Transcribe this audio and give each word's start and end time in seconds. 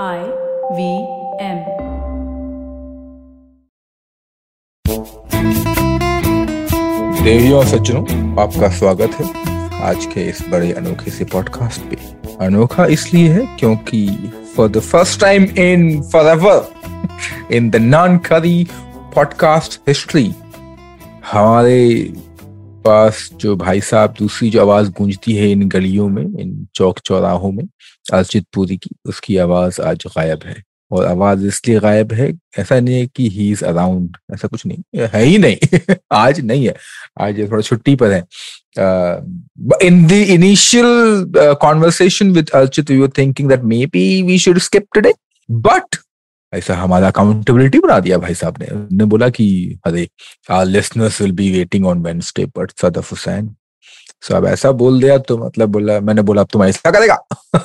I 0.00 0.20
V 0.72 0.84
M. 1.40 1.58
देवियों 7.22 7.58
और 7.58 7.66
सज्जनों, 7.66 8.02
आपका 8.42 8.68
स्वागत 8.68 9.10
है 9.10 9.26
आज 9.82 10.06
के 10.06 10.20
इस 10.20 10.42
बड़े 10.48 10.72
अनोखे 10.72 11.10
से 11.10 11.24
पॉडकास्ट 11.24 11.82
पे 11.82 11.96
अनोखा 12.46 12.86
इसलिए 12.86 13.28
है 13.28 13.56
क्योंकि 13.56 14.32
for 14.56 14.68
the 14.68 14.80
first 14.80 15.20
time 15.20 15.42
in 15.42 16.02
forever 16.02 17.54
in 17.54 17.70
the 17.70 17.76
non 17.76 18.18
curry 18.18 18.66
podcast 19.14 19.80
history 19.88 20.34
हमारे 21.32 22.12
पास 22.84 23.28
जो 23.40 23.56
भाई 23.56 23.80
साहब 23.80 24.14
दूसरी 24.18 24.50
जो 24.50 24.60
आवाज़ 24.60 24.90
गूंजती 24.90 25.34
है 25.34 25.50
इन 25.50 25.68
गलियों 25.68 26.08
में, 26.08 26.22
इन 26.22 26.66
चौक 26.74 26.98
चौराहों 26.98 27.52
में 27.52 27.64
अर्जित 28.12 28.46
पुरी 28.54 28.76
की, 28.76 28.90
उसकी 29.06 29.36
आवाज़ 29.36 29.80
आज 29.82 30.04
गायब 30.16 30.40
है। 30.46 30.62
और 30.90 31.06
आवाज़ 31.06 31.46
इसलिए 31.46 31.78
गायब 31.80 32.12
है, 32.12 32.32
ऐसा 32.58 32.78
नहीं 32.80 32.94
है 32.94 33.06
कि 33.06 33.28
ही 33.28 33.50
इज़ 33.50 33.64
अराउंड 33.64 34.16
ऐसा 34.34 34.48
कुछ 34.48 34.66
नहीं 34.66 34.98
है 34.98 35.24
ही 35.24 35.38
नहीं, 35.38 35.94
आज 36.12 36.40
नहीं 36.40 36.66
है, 36.66 36.74
आज 37.20 37.38
ये 37.38 37.48
थोड़ा 37.48 37.62
छुट्टी 37.62 37.94
पर 37.96 38.12
है। 38.12 38.20
In 39.86 40.06
the 40.06 40.12
initial 40.12 41.56
conversation 41.60 42.32
with 42.32 42.50
we 42.90 42.98
were 42.98 43.08
thinking 43.18 43.48
that 43.48 43.62
maybe 43.86 44.22
we 44.22 44.38
should 44.38 44.58
skip 44.58 44.86
today 44.94 45.14
but 45.50 45.96
ऐसा 46.52 46.74
हमारा 46.76 47.06
अकाउंटेबिलिटी 47.08 47.78
बना 47.78 47.98
दिया 48.00 48.18
भाई 48.18 48.34
साहब 48.34 48.58
ने। 48.60 48.66
उन्होंने 48.66 49.04
बोला 49.04 49.28
कि, 49.28 49.78
अरे 49.86 50.08
our 50.50 50.64
listeners 50.66 51.20
will 51.22 51.32
be 51.32 51.50
waiting 51.52 51.86
on 51.86 52.02
Wednesday 52.02 52.44
but 52.58 52.72
Sadaf 52.82 53.10
Hussain 53.10 53.54
so 54.22 54.34
अब 54.36 54.46
ऐसा 54.46 54.70
बोल 54.72 55.00
दिया 55.02 55.18
तो 55.18 55.38
मतलब 55.38 55.68
बोला, 55.68 55.98
मैंने 56.00 56.22
बोला, 56.22 56.42
अब 56.42 56.48
तुम 56.52 56.64
ऐसा 56.64 56.90
करेगा? 56.90 57.16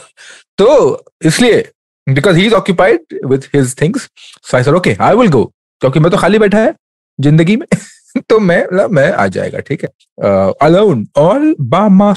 तो 0.58 1.06
इसलिए 1.26 1.70
because 2.08 2.38
he 2.38 2.46
is 2.46 2.54
occupied 2.54 3.20
with 3.26 3.50
his 3.56 3.76
things 3.82 4.10
so 4.44 4.58
I 4.58 4.64
sir 4.64 4.76
okay 4.76 4.96
I 5.02 5.16
will 5.16 5.30
go 5.32 5.44
क्योंकि 5.82 6.00
मैं 6.00 6.12
तो 6.12 6.18
खाली 6.18 6.40
बैठा 6.40 6.60
है 6.60 6.74
ज़िंदगी 7.20 7.56
में। 7.58 7.68
तो 8.30 8.40
मैं 8.40 8.88
मैं 8.88 9.12
आ 9.14 9.28
जाएगा, 9.28 9.60
ठीक 9.60 9.84
है। 9.84 9.90
अलोन 10.64 11.08
ऑल 11.18 11.56
बा 11.62 12.16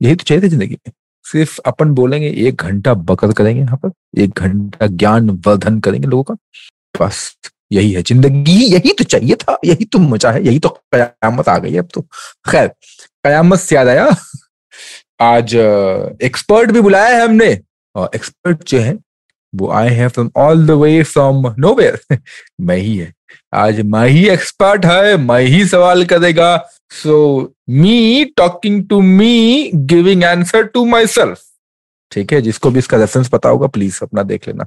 यही 0.00 0.14
तो 0.16 0.24
चाहिए 0.24 0.42
था 0.44 0.48
ज़िंदगी 0.48 0.74
में। 0.74 0.92
सिर्फ़ 1.32 1.58
अपन 1.66 1.90
बोलेंगे, 1.94 2.28
एक 2.48 2.62
घंटा 2.62 2.94
बकर 2.94 3.32
करेंगे 3.32 3.60
यहाँ 3.60 3.76
पर, 3.76 3.90
एक 4.18 4.38
घंटा 4.38 4.86
ज्ञान 4.86 5.30
वर्धन 5.46 5.80
करेंगे 5.80 6.08
लोगों 6.08 6.22
का। 6.24 6.34
बस, 6.94 7.36
यही 7.72 7.92
है 7.92 8.02
ज़िंदगी, 8.02 8.56
यही 8.64 8.92
तो 8.92 9.04
चाहिए 9.04 9.34
था, 9.36 9.58
यही 9.64 9.84
तो 9.84 9.98
मज़ा 9.98 10.30
है, 10.30 10.44
यही 10.46 10.58
तो 10.58 10.68
कयामत 10.94 11.48
आ 11.48 11.56
गई 11.58 11.72
है 11.72 11.78
अब 11.78 11.88
तो। 11.94 12.00
खैर, 12.50 12.68
कयामत 13.24 13.58
से 13.58 13.74
याद 13.76 13.88
आया। 13.88 14.08
आज 15.22 15.54
एक्सपर्ट 16.22 16.70
भी 16.70 16.80
बुलाया 16.80 17.16
है 17.16 17.22
हमने, 17.24 17.58
और 17.94 18.10
एक्सपर्ट 18.14 18.64
जो 18.68 18.78
है, 18.78 18.96
वो 19.52 19.70
आए 19.72 19.88
हैं 19.90 20.08
from 20.08 20.30
all 20.36 20.66
the 20.66 20.70
way 20.72 21.02
from 21.04 21.54
nowhere 21.58 22.18
मैं 22.60 22.76
ही 22.76 22.96
है। 22.96 23.12
आज 23.54 23.80
मैं 23.82 24.06
ही 24.08 24.28
एक्सपर्ट 24.28 24.84
है, 24.86 25.16
मैं 25.18 25.40
ही 25.40 25.64
सवाल 25.68 26.04
करेगा। 26.04 26.56
So 26.90 27.52
me 27.68 28.24
talking 28.24 28.88
to 28.88 29.00
me 29.00 29.70
giving 29.74 30.24
answer 30.24 30.62
to 30.62 30.84
myself 31.06 31.42
ठीक 32.12 32.32
है, 32.32 32.40
जिसको 32.42 32.70
भी 32.70 32.78
इसका 32.78 32.96
रेफरेंस 32.96 33.28
पता 33.28 33.48
होगा 33.48 33.66
प्लीज़ 33.66 33.98
अपना 34.02 34.22
देख 34.22 34.48
लेना। 34.48 34.66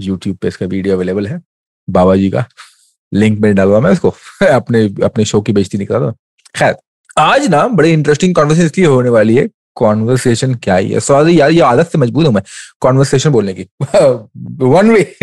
यूट्यूब 0.00 0.36
पे 0.36 0.48
इसका 0.48 0.66
वीडियो 0.66 0.94
अवेलेबल 0.94 1.26
है। 1.26 1.40
बाबा 1.90 2.16
जी 2.16 2.30
का। 2.30 2.44
लिंक 3.14 3.38
में 3.40 3.54
डालवा 3.54 3.80
मैं 3.80 3.92
इसको। 3.92 4.08
अपने 4.52 4.84
अपने 5.04 5.24
शो 5.24 5.40
की 5.40 5.52
बेजती 5.52 5.78
निकला 5.78 6.10
खैर, 6.56 6.74
आज 7.18 7.48
ना 7.48 7.66
बड़े 7.68 7.92
इंटरेस्टिंग 7.92 8.34
कॉन्वर्सेशन 8.34 8.66
इसलिए 8.66 8.86
होने 8.86 9.08
वाली 9.08 9.36
है। 9.36 9.48
कॉन्वर्सेशन 9.74 10.54
क्या 10.54 10.76
ही 10.76 10.90
है? 10.90 11.00
सॉरी 11.00 11.40
यार, 11.40 11.50
ये 11.50 11.60
आदत 11.60 11.90
से 11.92 11.98
मजबूर 11.98 12.26
हूँ 12.26 12.32
मैं। 12.34 12.42
कॉन्वर्सेशन 12.80 13.30
बोलने 13.30 13.54
की। 13.54 13.66
वन 14.64 14.90
वे 14.90 15.16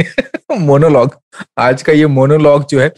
मोनोलॉग 0.59 1.15
आज 1.57 1.81
का 1.81 1.93
ये 1.93 2.07
मोनोलॉग 2.07 2.65
जो 2.69 2.79
है 2.79 2.93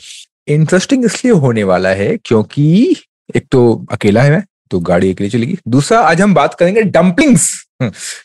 इंटरेस्टिंग 0.47 1.05
इसलिए 1.05 1.33
होने 1.33 1.63
वाला 1.63 1.89
है 1.89 2.17
क्योंकि 2.25 2.95
एक 3.35 3.47
तो 3.51 3.85
अकेला 3.91 4.21
है 4.21 4.31
मैं 4.31 4.43
तो 4.71 4.79
गाड़ी 4.79 5.13
अकेली 5.13 5.29
चलेगी। 5.29 5.57
दूसरा, 5.67 5.99
आज 5.99 6.21
हम 6.21 6.33
बात 6.33 6.53
करेंगे 6.53 6.81
डम्पलिंग्स 6.81 7.65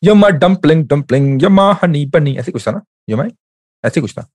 यमा 0.05 0.29
डम्पलिंग 0.29 0.85
डम्पलिंग 0.87 1.43
यमा 1.43 1.73
हनी 1.83 2.05
बनी 2.07 2.37
ऐसे 2.37 2.53
कुछ 2.53 2.67
था 2.69 2.73
ना? 2.73 2.83
यमा 3.11 3.25
ऐसे 3.85 4.01
कुछ 4.01 4.13
था। 4.13 4.27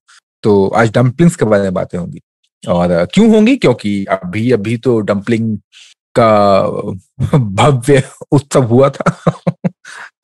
तो 0.42 0.68
आज 0.68 0.92
डम्पलिंग्स 0.92 1.36
के 1.36 1.44
बारे 1.44 1.62
में 1.62 1.74
बातें 1.74 1.98
होंगी। 1.98 2.20
और 2.68 3.04
क्यों 3.14 3.28
होंगी? 3.30 3.56
क्योंकि 3.56 4.04
अभी 4.04 4.50
अभी 4.52 4.76
तो 4.76 5.00
डम्पलिंग 5.00 5.58
का 6.18 6.62
भव्य 7.38 8.02
उत्सव 8.30 8.62
हुआ 8.62 8.90
था। 8.90 9.18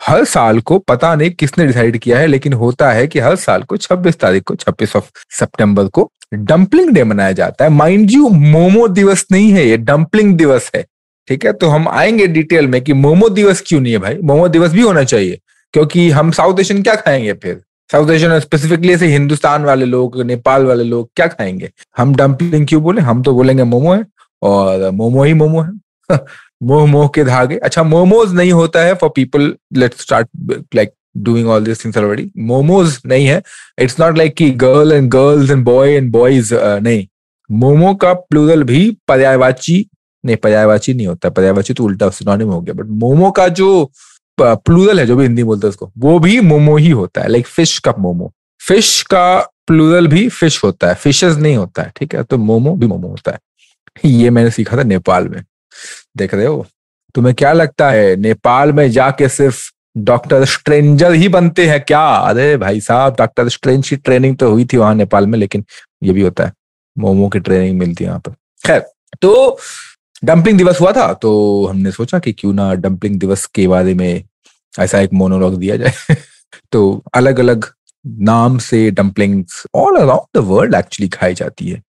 हर 0.01 0.25
साल 0.25 0.61
को 0.61 0.79
पता 0.79 1.15
नहीं 1.15 1.31
किसने 1.31 1.67
डिसाइड 1.67 1.99
किया 1.99 2.19
है, 2.19 2.27
लेकिन 2.27 2.53
होता 2.53 2.91
है 2.93 3.07
कि 3.07 3.19
हर 3.19 3.37
साल 3.37 3.63
को 3.63 3.77
26 3.77 4.19
तारीख 4.21 4.43
को 4.43 4.55
26 4.55 4.97
ऑफ़ 4.97 5.11
सितंबर 5.31 5.87
को 5.87 6.11
डंपलिंग 6.35 6.91
डे 6.91 7.05
मनाया 7.05 7.33
जाता 7.33 7.65
है। 7.65 7.71
माइंड 7.71 8.11
यू 8.11 8.29
मोमो 8.29 8.89
दिवस 8.89 9.27
नहीं 9.33 9.51
है 9.53 9.67
ये 9.69 9.77
डंपलिंग 9.77 10.37
दिवस 10.37 10.71
है। 10.77 10.85
ठीक 11.29 11.45
है? 11.45 11.53
तो 11.53 11.69
हम 11.69 11.89
आएँगे 11.89 12.27
डिटेल 12.27 12.67
में 12.67 12.81
कि 12.85 12.93
मोमो 12.93 13.29
दिवस 13.29 13.63
क्यों 13.67 13.81
नहीं 13.81 13.93
है 13.93 13.99
भाई? 13.99 14.19
मोमो 14.25 14.49
दिवस 14.49 14.73
भी 14.73 14.81
होना 14.81 15.05
चाहिए, 15.05 15.39
क्योंकि 15.73 16.11
हम 16.11 16.31
साउथ 16.31 16.61
एशियन 16.61 16.83
क्या 16.83 16.95
खाएँगे 16.95 17.33
फिर? 17.33 17.61
साउथ 17.93 18.11
एशियन 18.11 18.41
स्पेसिफिकली 18.41 18.93
ऐसे 18.93 19.07
हिंदुस्तान 19.07 19.65
वाले 19.65 19.85
लोग, 19.85 20.23
नेपाल 20.23 20.65
वाले 20.65 20.85
लोग 20.85 21.11
क्या 21.17 21.27
खाएँगे? 21.27 21.71
हम 21.99 22.15
डंपलिंग 22.15 22.67
क्यों 22.67 22.83
बोले? 22.83 23.01
हम 23.01 23.23
तो 23.23 23.35
बोलेंगे 23.35 23.65
मोमो 23.65 23.95
है, 23.95 24.05
और 24.43 24.91
मोमो 24.91 25.25
ही 25.25 25.35
मोमो 25.35 25.61
है। 25.63 25.71
मोह 26.61 26.87
मोह 26.87 27.09
के 27.15 27.25
धागे। 27.25 27.57
अच्छा 27.57 27.83
मोमोज 27.83 28.33
नहीं 28.35 28.53
होता 28.53 28.81
है 28.81 28.95
for 28.95 29.11
people 29.17 29.55
let 29.73 29.95
start 29.95 30.29
like 30.75 30.93
doing 31.17 31.49
all 31.49 31.65
this 31.65 31.85
things 31.85 31.99
already 31.99 32.31
momos 32.39 32.99
नहीं 33.07 33.27
है। 33.27 33.43
इट्स 33.79 34.01
नॉट 34.01 34.19
लाइक 34.19 34.35
कि 34.37 34.51
girl 34.63 34.93
and 34.93 35.11
girls 35.11 35.51
and 35.51 35.65
boy 35.65 35.93
and 35.93 36.11
boys 36.13 36.55
नहीं। 36.55 37.07
मोमो 37.51 37.95
का 37.95 38.13
प्लूरल 38.13 38.63
भी 38.63 38.91
पर्यायवाची, 39.09 39.87
नहीं 40.25 40.37
पर्यायवाची 40.37 40.95
नहीं 40.95 41.07
होता। 41.07 41.31
पर्यायवाची 41.31 41.75
तो 41.75 41.85
उल्टा 41.85 42.09
सिनोनिम 42.11 42.49
हो 42.49 42.61
गया। 42.61 42.75
बट 42.75 42.87
मोमो 43.03 43.31
का 43.31 43.49
जो 43.49 43.91
प्लूरल 44.39 45.01
है, 45.01 45.07
जो 45.07 45.17
भी 45.17 45.25
हिंदी 45.25 45.43
बोलते 45.45 45.67
हैं 45.67 45.71
उसको, 45.71 45.91
वो 45.99 46.19
भी 46.19 46.41
मोमो 46.41 46.77
ही 46.77 46.91
होता 46.91 47.21
है। 47.21 47.29
लाइक 47.29 47.47
फ़िश 47.47 47.79
का 47.79 47.95
मोमो। 47.99 48.31
फ़िश 48.61 49.01
का 49.03 49.39
प्लूरल 49.67 50.07
भी 50.07 50.29
फ़िश 50.29 50.63
होता 50.65 50.89
है। 50.89 50.95
फिशेज 50.95 51.39
नहीं 51.39 51.57
होता 51.57 51.83
है, 51.83 51.93
ठीक 51.97 52.15
है? 52.15 52.23
तो 52.23 52.39
मोमो 52.39 52.75
भी 52.77 52.87
मोमो 52.87 53.09
होता 53.09 53.33
है। 53.33 53.39
ये 54.05 54.31
मैंने 54.31 54.51
सीखा 54.51 54.77
था 54.77 54.83
नेपाल 54.83 55.29
में। 55.29 55.43
देख 56.17 56.35
रहे 56.35 56.47
हो? 56.47 56.67
तुम्हें 57.15 57.35
क्या 57.35 57.53
लगता 57.53 57.91
है, 57.91 58.17
नेपाल 58.17 58.73
में 58.73 58.91
जाके 58.91 59.29
सिर्फ़ 59.29 59.71
डॉक्टर 59.99 60.45
स्ट्रेंजर 60.45 61.13
ही 61.13 61.29
बनते 61.29 61.67
हैं 61.67 61.81
क्या? 61.81 62.05
अरे 62.07 62.57
भाई 62.57 62.81
साहब, 62.81 63.17
डॉक्टर 63.19 63.49
स्ट्रेंज 63.49 63.89
की 63.89 63.97
ट्रेनिंग 63.97 64.37
तो 64.37 64.51
हुई 64.51 64.65
थी 64.65 64.77
वहाँ 64.77 64.95
नेपाल 64.95 65.27
में, 65.27 65.39
लेकिन 65.39 65.65
ये 66.03 66.13
भी 66.13 66.23
होता 66.23 66.45
है, 66.45 66.53
मोमो 66.99 67.29
की 67.29 67.41
ट्रेनिंग 67.41 67.79
मिलती 67.79 68.05
है 68.05 68.11
वहाँ 68.11 68.21
पर। 68.21 68.33
खैर 68.67 68.85
तो 69.23 69.59
डंपलिंग 70.25 70.59
दिवस 70.59 70.81
हुआ 70.81 70.93
था 70.93 71.13
तो 71.15 71.67
हमने 71.67 71.91
सोचा 71.93 72.19
कि 72.19 72.33
क्यों 72.33 72.53
ना 72.53 72.75
डंपलिंग 72.75 73.21
दिवस 73.21 73.47
के 73.47 73.67
बारे 73.69 73.95
में 73.95 74.25
ऐसा 74.79 75.01
एक 75.01 75.13
मोनोलॉग 75.13 75.57
दिया 75.59 75.77
जाए। 75.77 75.93
तो 76.73 77.03
अलग 77.15 77.41
अलग 77.41 77.67
नाम 78.07 78.59
से 78.59 78.91
dumplings 78.91 79.65
all 79.75 79.97
around 79.97 80.41
the 80.41 80.45
world 80.45 80.75
actually 80.75 81.09
खाई 81.09 81.35
जाती 81.35 81.69
है। 81.69 81.83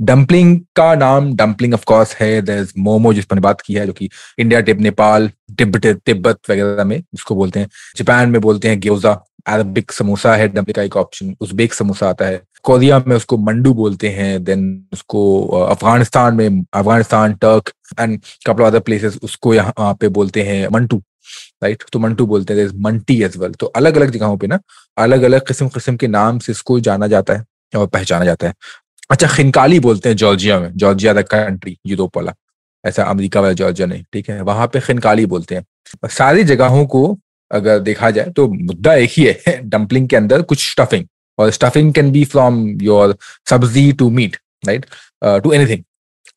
डम्पलिंग 0.00 0.58
का 0.76 0.94
नाम 0.94 1.32
डम्पलिंग 1.36 1.74
ऑफ़ 1.74 1.84
कोर्स 1.86 2.14
है 2.16 2.66
मोमो 2.78 3.12
जिस 3.14 3.24
पर 3.24 3.38
बात 3.40 3.60
की 3.60 3.74
है, 3.74 3.86
जो 3.86 3.92
कि 3.92 4.08
इंडिया 4.38 4.60
टिप 4.60 4.80
नेपाल 4.80 5.30
तिब्बत 5.58 5.86
तिब्बत 6.06 6.38
वगैरह 6.50 6.84
में 6.84 6.98
जिसको 7.00 7.34
बोलते 7.34 7.60
हैं। 7.60 7.68
जापान 7.96 8.30
में 8.30 8.40
बोलते 8.40 8.68
हैं 8.68 8.80
ग्योजा 8.82 9.12
अरबिक 9.46 9.92
समोसा 9.92 10.34
है 10.36 10.48
डम्पलिंग 10.48 10.74
का 10.74 10.82
एक 10.82 10.96
ऑप्शन 10.96 11.34
उज्बेक 11.40 11.74
समोसा 11.74 12.08
आता 12.08 12.26
है। 12.26 12.40
कोरिया 12.64 13.02
में 13.06 13.14
उसको 13.16 13.36
मंडू 13.38 13.72
बोलते 13.74 14.08
हैं 14.10 14.42
देन 14.44 14.62
उसको 14.92 15.20
अफ़गानिस्तान 15.48 16.34
में 16.36 16.64
Afghanistan 16.74 17.34
Turk 17.44 17.70
and 18.00 18.20
couple 18.46 18.64
other 18.64 18.80
places 18.80 19.18
उसको 19.24 19.54
यहाँ 19.54 19.94
पे 20.00 20.08
बोलते 20.18 20.42
हैं 20.42 20.66
मंटू 20.72 21.02
राइट 21.62 21.82
तो 21.92 21.98
मंटू 21.98 22.26
बोलते 22.26 22.54
हैं 22.54 22.68
मंटी 22.82 23.22
एज 23.22 23.36
वेल 23.36 23.52
तो 23.60 23.66
अलग 23.76 23.96
अलग 23.96 24.10
जगहों 24.10 24.36
पे 24.38 24.46
ना 24.46 24.58
अलग 24.96 25.22
अलग 25.22 25.46
किस्म 25.48 25.68
किस्म 25.68 25.96
के 25.96 26.06
नाम 26.08 26.38
से 26.38 26.52
इसको 26.52 26.78
जाना 26.80 27.06
जाता 27.06 27.34
है 27.34 27.44
और 27.76 27.86
पहचाना 27.86 28.24
जाता 28.24 28.46
है। 28.46 28.54
अच्छा 29.10 29.26
खिनकाली 29.28 29.78
बोलते 29.80 30.08
हैं 30.08 30.16
जॉर्जिया 30.16 30.58
में 30.60 30.70
जॉर्जिया 30.76 31.12
द 31.14 31.22
कंट्री 31.28 31.76
यूरोप 31.86 32.16
वाला। 32.16 32.34
ऐसा 32.84 33.02
अमेरिका 33.04 33.40
वाला 33.40 33.52
जॉर्जिया 33.52 33.86
नहीं, 33.88 34.02
ठीक 34.12 34.28
है? 34.30 34.40
वहाँ 34.42 34.66
पे 34.66 34.80
खिनकाली 34.80 35.26
बोलते 35.26 35.54
हैं। 35.54 36.08
सारी 36.08 36.44
जगहों 36.44 36.84
को 36.86 37.18
अगर 37.50 37.78
देखा 37.78 38.10
जाए 38.10 38.30
तो 38.36 38.46
मुद्दा 38.48 38.94
एक 38.94 39.10
ही 39.12 39.24
है 39.24 39.60
डम्पलिंग 39.70 40.08
के 40.08 40.16
अंदर 40.16 40.42
कुछ 40.42 40.68
स्टफिंग 40.70 41.06
और 41.38 41.50
stuffing 41.50 41.92
can 41.94 42.10
be 42.12 42.24
from 42.24 42.66
your 42.82 43.16
sabzi 43.50 43.92
to 43.92 44.10
meat 44.10 44.36
right 44.66 44.86
to 45.24 45.52
anything 45.52 45.82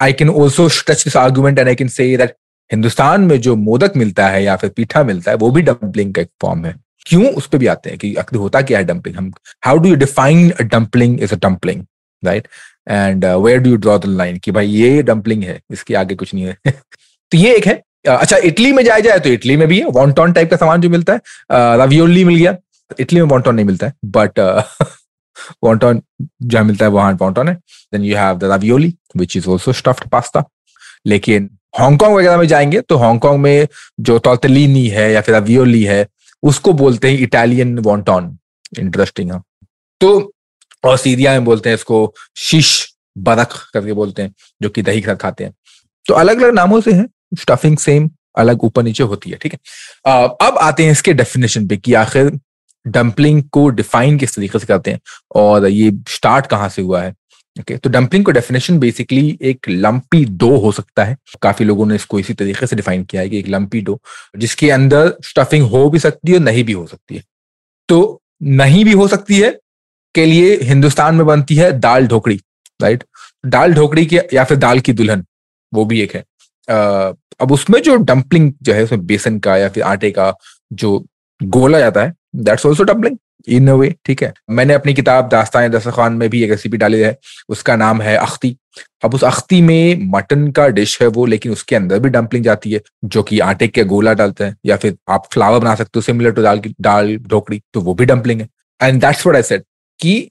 I 0.02 0.14
can 0.14 0.30
also 0.30 0.68
stretch 0.70 1.04
this 1.04 1.18
argument 1.18 1.60
and 1.60 1.68
I 1.68 1.76
can 1.76 1.88
say 1.88 2.16
that 2.18 2.36
Hindustan 2.72 3.22
में 3.22 3.40
जो 3.42 3.56
मोदक 3.56 3.98
मिलता 3.98 4.28
है 4.30 4.44
या 4.44 4.56
फिर 4.56 4.70
पीठा 4.70 5.04
मिलता 5.04 5.32
है, 5.32 5.38
वो 5.38 5.52
भी 5.52 5.62
डम्पलिंग 5.62 6.14
का 6.14 6.22
एक 6.22 6.30
फॉर्म 6.42 6.66
है। 6.66 6.76
क्यों? 7.06 7.26
उस 7.26 7.48
पर 7.48 7.58
भी 7.58 7.68
आते 7.68 7.90
हैं 7.90 8.00
कि 8.00 8.16
आखिर 8.16 8.40
होता 8.40 8.62
क्या 8.62 8.80
है 8.80 8.84
डम्पलिंग 8.86 9.18
हम 9.18 9.32
how 9.66 9.78
do 9.78 9.90
you 9.90 9.96
define 9.96 10.52
dumpling 10.62 11.22
is 11.24 11.34
a 11.36 11.38
dumpling 11.38 11.86
right 12.24 12.48
and 12.90 13.26
where 13.26 13.60
do 13.60 13.70
you 13.70 13.78
draw 13.78 13.98
the 13.98 14.06
line 14.08 14.38
कि 14.38 14.52
भाई 14.52 14.68
ये 14.68 15.02
डम्पलिंग 15.04 15.44
है, 15.44 15.60
इसके 15.72 15.96
आगे 15.96 16.16
कुछ 16.16 16.34
नहीं 16.34 16.46
है। 16.46 16.58
तो 17.32 17.38
ये 17.38 17.56
एक 17.56 17.68
है। 17.68 17.82
अच्छा 18.08 18.38
इटली 18.38 18.72
में 18.74 18.84
जाया 18.84 19.00
जाए 19.00 19.20
तो 19.20 19.30
इटली 19.30 19.56
में 19.58 19.68
भी 19.68 19.80
है। 19.80 19.86
वॉन्टॉन 19.92 20.34
टाइप 20.34 20.50
का 20.52 20.58
सामान 20.58 20.82
जो 20.82 20.90
मिलता 20.90 21.14
है 21.14 21.20
रवियोली 21.78 22.24
मिल 22.26 22.36
गया। 22.36 22.56
इटली 23.00 23.22
में 23.22 23.28
वॉन्टॉन 23.28 23.56
नहीं 23.56 23.66
मिलता 23.66 23.88
है 23.88 23.94
बट 24.06 24.40
वॉन्टॉन 25.64 26.02
जहाँ 26.44 26.64
मिलता 26.64 26.86
है, 26.86 26.92
वहाँ 26.92 27.12
वॉन्टॉन 27.22 27.48
है। 27.48 27.54
Then 27.56 28.04
you 28.04 28.16
have 28.18 28.38
the 28.38 28.44
ravioli 28.44 28.94
which 29.18 29.38
is 29.38 29.48
also 29.50 29.74
stuffed 29.74 30.10
pasta 30.10 30.44
लेकिन 31.06 31.50
हांगकांग 31.80 32.14
वगैरह 32.16 32.38
में 32.38 32.48
जाएँगे 32.48 32.82
तो 32.82 32.98
हांगकांग 32.98 33.40
में 33.40 33.68
जो 34.00 34.18
टॉर्टलिनी 34.18 34.88
है 34.88 35.12
या 35.12 35.22
फिर 35.22 35.36
अवियोली 35.36 35.84
है, 35.84 36.06
उसको 36.44 36.74
बोलते 36.74 37.12
हैं 37.12 37.20
इटालियन 37.20 37.78
वॉन्टॉन 37.80 38.38
इंटरेस्टिंग 38.80 39.32
है। 39.32 39.40
तो 40.02 40.34
और 40.84 40.98
सीरिया 40.98 41.32
में 41.32 41.46
बोलते 41.46 41.70
हैं 41.70 41.76
इसको, 41.76 42.14
शीश 42.38 42.94
बरक 43.18 43.54
करके 43.74 43.94
बोलते 43.94 44.22
हैं, 44.22 44.34
जो 44.62 44.70
कि 44.70 44.82
दही 44.82 45.02
के 45.02 45.16
खाते 45.16 45.44
हैं। 45.44 45.54
तो 46.06 46.14
अलग 46.14 46.42
अलग 46.42 46.54
नामों 46.54 46.82
से 46.82 46.92
है 46.94 47.06
स्टफिंग 47.40 47.78
सेम 47.78 48.10
अलग 48.38 48.64
ऊपर 48.64 48.84
नीचे 48.84 49.04
होती 49.04 49.30
है, 49.30 49.38
ठीक 49.38 49.54
है? 49.54 49.60
अब 50.42 50.58
आते 50.60 50.84
हैं 50.84 50.92
इसके 50.92 51.14
डेफिनेशन 51.14 51.68
पे 51.68 51.78
कि 51.78 51.94
आखिर 51.96 52.32
डम्पलिंग 52.86 53.44
को 53.52 53.68
डिफाइन 53.70 54.18
किस 54.18 54.36
तरीके 54.36 54.60
से 54.60 54.66
करते 54.66 54.92
हैं 54.92 55.00
और 55.36 55.68
ये 55.68 55.92
स्टार्ट 56.10 56.48
कहाँ 56.48 56.70
से 56.70 56.82
हुआ 56.82 57.02
है 57.02 57.14
ओके 57.56 57.76
तो 57.78 57.90
डम्पलिंग 57.90 58.26
को 58.26 58.32
डेफिनेशन 58.32 58.78
बेसिकली 58.80 59.38
एक 59.42 59.68
लंपी 59.70 60.24
डो 60.26 60.50
हो 60.58 60.72
सकता 60.72 61.04
है। 61.04 61.18
काफ़ी 61.42 61.66
लोगों 61.66 61.86
ने 61.86 61.96
इसको 61.96 62.20
इसी 62.20 62.34
तरीके 62.34 62.68
से 62.68 62.76
डिफाइन 62.76 63.04
किया 63.04 63.22
है 63.22 63.30
कि 63.30 63.40
एक 63.40 63.48
लंपी 63.48 63.82
डो 63.82 64.00
जिसके 64.38 64.70
अंदर 64.72 65.14
स्टफिंग 65.24 65.66
हो 65.70 65.90
भी 65.90 66.00
सकती 66.00 66.32
है 66.32 66.38
और 66.38 66.44
नहीं 66.44 66.64
भी 66.64 66.74
हो 66.74 66.86
सकती 66.88 67.16
है। 67.16 67.24
तो 67.90 68.22
नहीं 68.42 68.84
भी 68.86 68.92
हो 68.94 69.08
सकती 69.08 69.40
है 69.40 69.52
के 70.16 70.26
लिए 70.26 70.58
हिंदुस्तान 70.64 71.16
में 71.16 71.26
बनती 71.26 71.56
है 71.56 71.72
दाल 71.80 72.08
ढोकड़ी 72.08 72.40
राइट 72.80 73.04
दाल 73.46 73.74
ढोकड़ी 73.74 74.06
की 74.06 74.18
या 74.34 74.44
फिर 74.44 74.58
दाल 74.58 74.80
की 74.80 74.94
दुल्हन, 74.94 75.26
वो 75.74 75.86
भी 75.86 76.02
एक 76.02 76.16
है। 76.16 76.24
अब 77.40 77.52
उसमें 77.52 77.82
जो 77.82 77.96
डम्पलिंग 77.98 78.52
जो 78.62 78.74
है, 78.74 78.84
उसमें 78.84 79.06
बेसन 79.06 79.40
का 79.40 79.58
या 79.58 79.70
फिर 79.70 79.84
आटे 79.84 80.12
का 80.12 80.34
जो 80.74 81.04
गोला 81.42 81.80
जाता 81.80 82.02
है 82.02 82.14
that's 82.38 82.66
also 82.66 82.84
dumpling 82.84 83.18
in 83.48 83.68
a 83.68 83.74
way 83.74 83.94
ठीक 84.06 84.22
है? 84.24 84.34
मैंने 84.50 84.74
अपनी 84.74 84.94
किताब 84.94 85.30
दास्तान 85.30 85.70
दस्तरखान 85.70 86.14
में 86.14 86.30
भी 86.30 86.44
एक 86.44 86.50
रेसिपी 86.52 86.78
डाली 86.78 87.00
है, 87.00 87.16
उसका 87.50 87.76
नाम 87.76 88.02
है 88.02 88.16
अख्ती। 88.18 88.56
अब 89.04 89.14
उस 89.14 89.24
अख्ती 89.24 89.62
में 89.62 90.10
मटन 90.12 90.48
का 90.52 90.68
डिश 90.70 91.02
है 91.02 91.08
वो, 91.08 91.26
लेकिन 91.26 91.52
उसके 91.52 91.76
अंदर 91.76 92.00
भी 92.00 92.10
डम्पलिंग 92.10 92.44
जाती 92.46 92.72
है, 92.72 92.82
जो 93.06 93.24
कि 93.24 93.40
आटे 93.42 93.68
के 93.68 93.84
गोला 93.86 94.14
डालते 94.14 94.44
हैं, 94.44 94.56
या 94.66 94.78
फिर 94.78 94.96
आप 95.10 95.28
फ्लावर 95.34 95.60
बना 95.60 95.76
सकते 95.76 95.92
हो 95.96 96.02
सिमिलर 96.02 96.32
टू 96.32 96.42
दाल 96.42 96.60
की, 96.60 96.74
दाल 96.82 97.16
ढोकड़ी 97.20 97.62
तो 97.74 97.82
वो 97.82 97.94
भी 97.94 98.06
डम्पलिंग 98.06 98.42
है। 98.42 98.48
And 98.82 99.02
that's 99.02 99.26
what 99.26 99.36
I 99.36 99.44
said 99.44 99.64
कि 100.02 100.30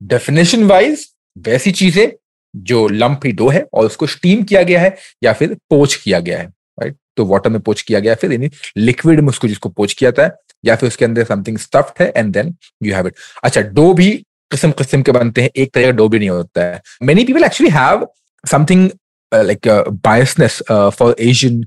डेफिनेशन 0.00 0.64
वाइज 0.64 1.06
वैसी 1.36 1.72
चीज़ें 1.72 2.10
जो 2.54 2.86
लंप 2.88 3.20
ही 3.26 3.32
डो 3.32 3.48
है 3.48 3.66
और 3.74 3.86
उसको 3.86 4.06
स्टीम 4.06 4.42
किया 4.44 4.62
गया 4.62 4.80
है 4.80 4.96
या 5.24 5.32
फिर 5.32 5.54
पोच 5.70 5.94
किया 5.94 6.20
गया 6.20 6.38
है 6.38 6.46
राइट 6.80 6.96
तो 7.16 7.24
वाटर 7.26 7.50
में 7.50 7.60
पोच 7.60 7.82
किया 7.82 8.00
गया, 8.00 8.14
फिर 8.14 8.32
यानी 8.32 8.50
लिक्विड 8.76 9.20
में 9.20 9.28
उसको 9.28 9.48
जिसको 9.48 9.68
पोच 9.68 9.92
किया 9.92 10.12
था 10.12 10.28
या 10.64 10.76
फिर 10.76 10.88
उसके 10.88 11.04
अंदर 11.04 11.24
समथिंग 11.24 11.58
स्टफ्ड 11.58 12.02
है 12.02 12.12
and 12.16 12.32
then 12.34 12.54
you 12.82 12.94
have 12.94 13.06
it 13.06 13.14
अच्छा 13.44 13.60
डो 13.60 13.92
भी 13.94 14.10
किस्म 14.50 14.70
किस्म 14.72 15.02
के 15.02 15.12
बनते 15.12 15.42
हैं, 15.42 15.50
एक 15.50 15.72
तरह 15.74 15.84
का 15.84 15.90
डो 15.92 16.08
भी 16.08 16.18
नहीं 16.18 16.28
होता 16.30 16.64
है। 16.64 16.80
Many 17.02 17.24
people 17.24 17.44
actually 17.44 17.70
have 17.72 18.06
something 18.44 18.88
like 19.32 19.68
biasness 20.04 20.62
for 20.70 21.14
Asian 21.20 21.60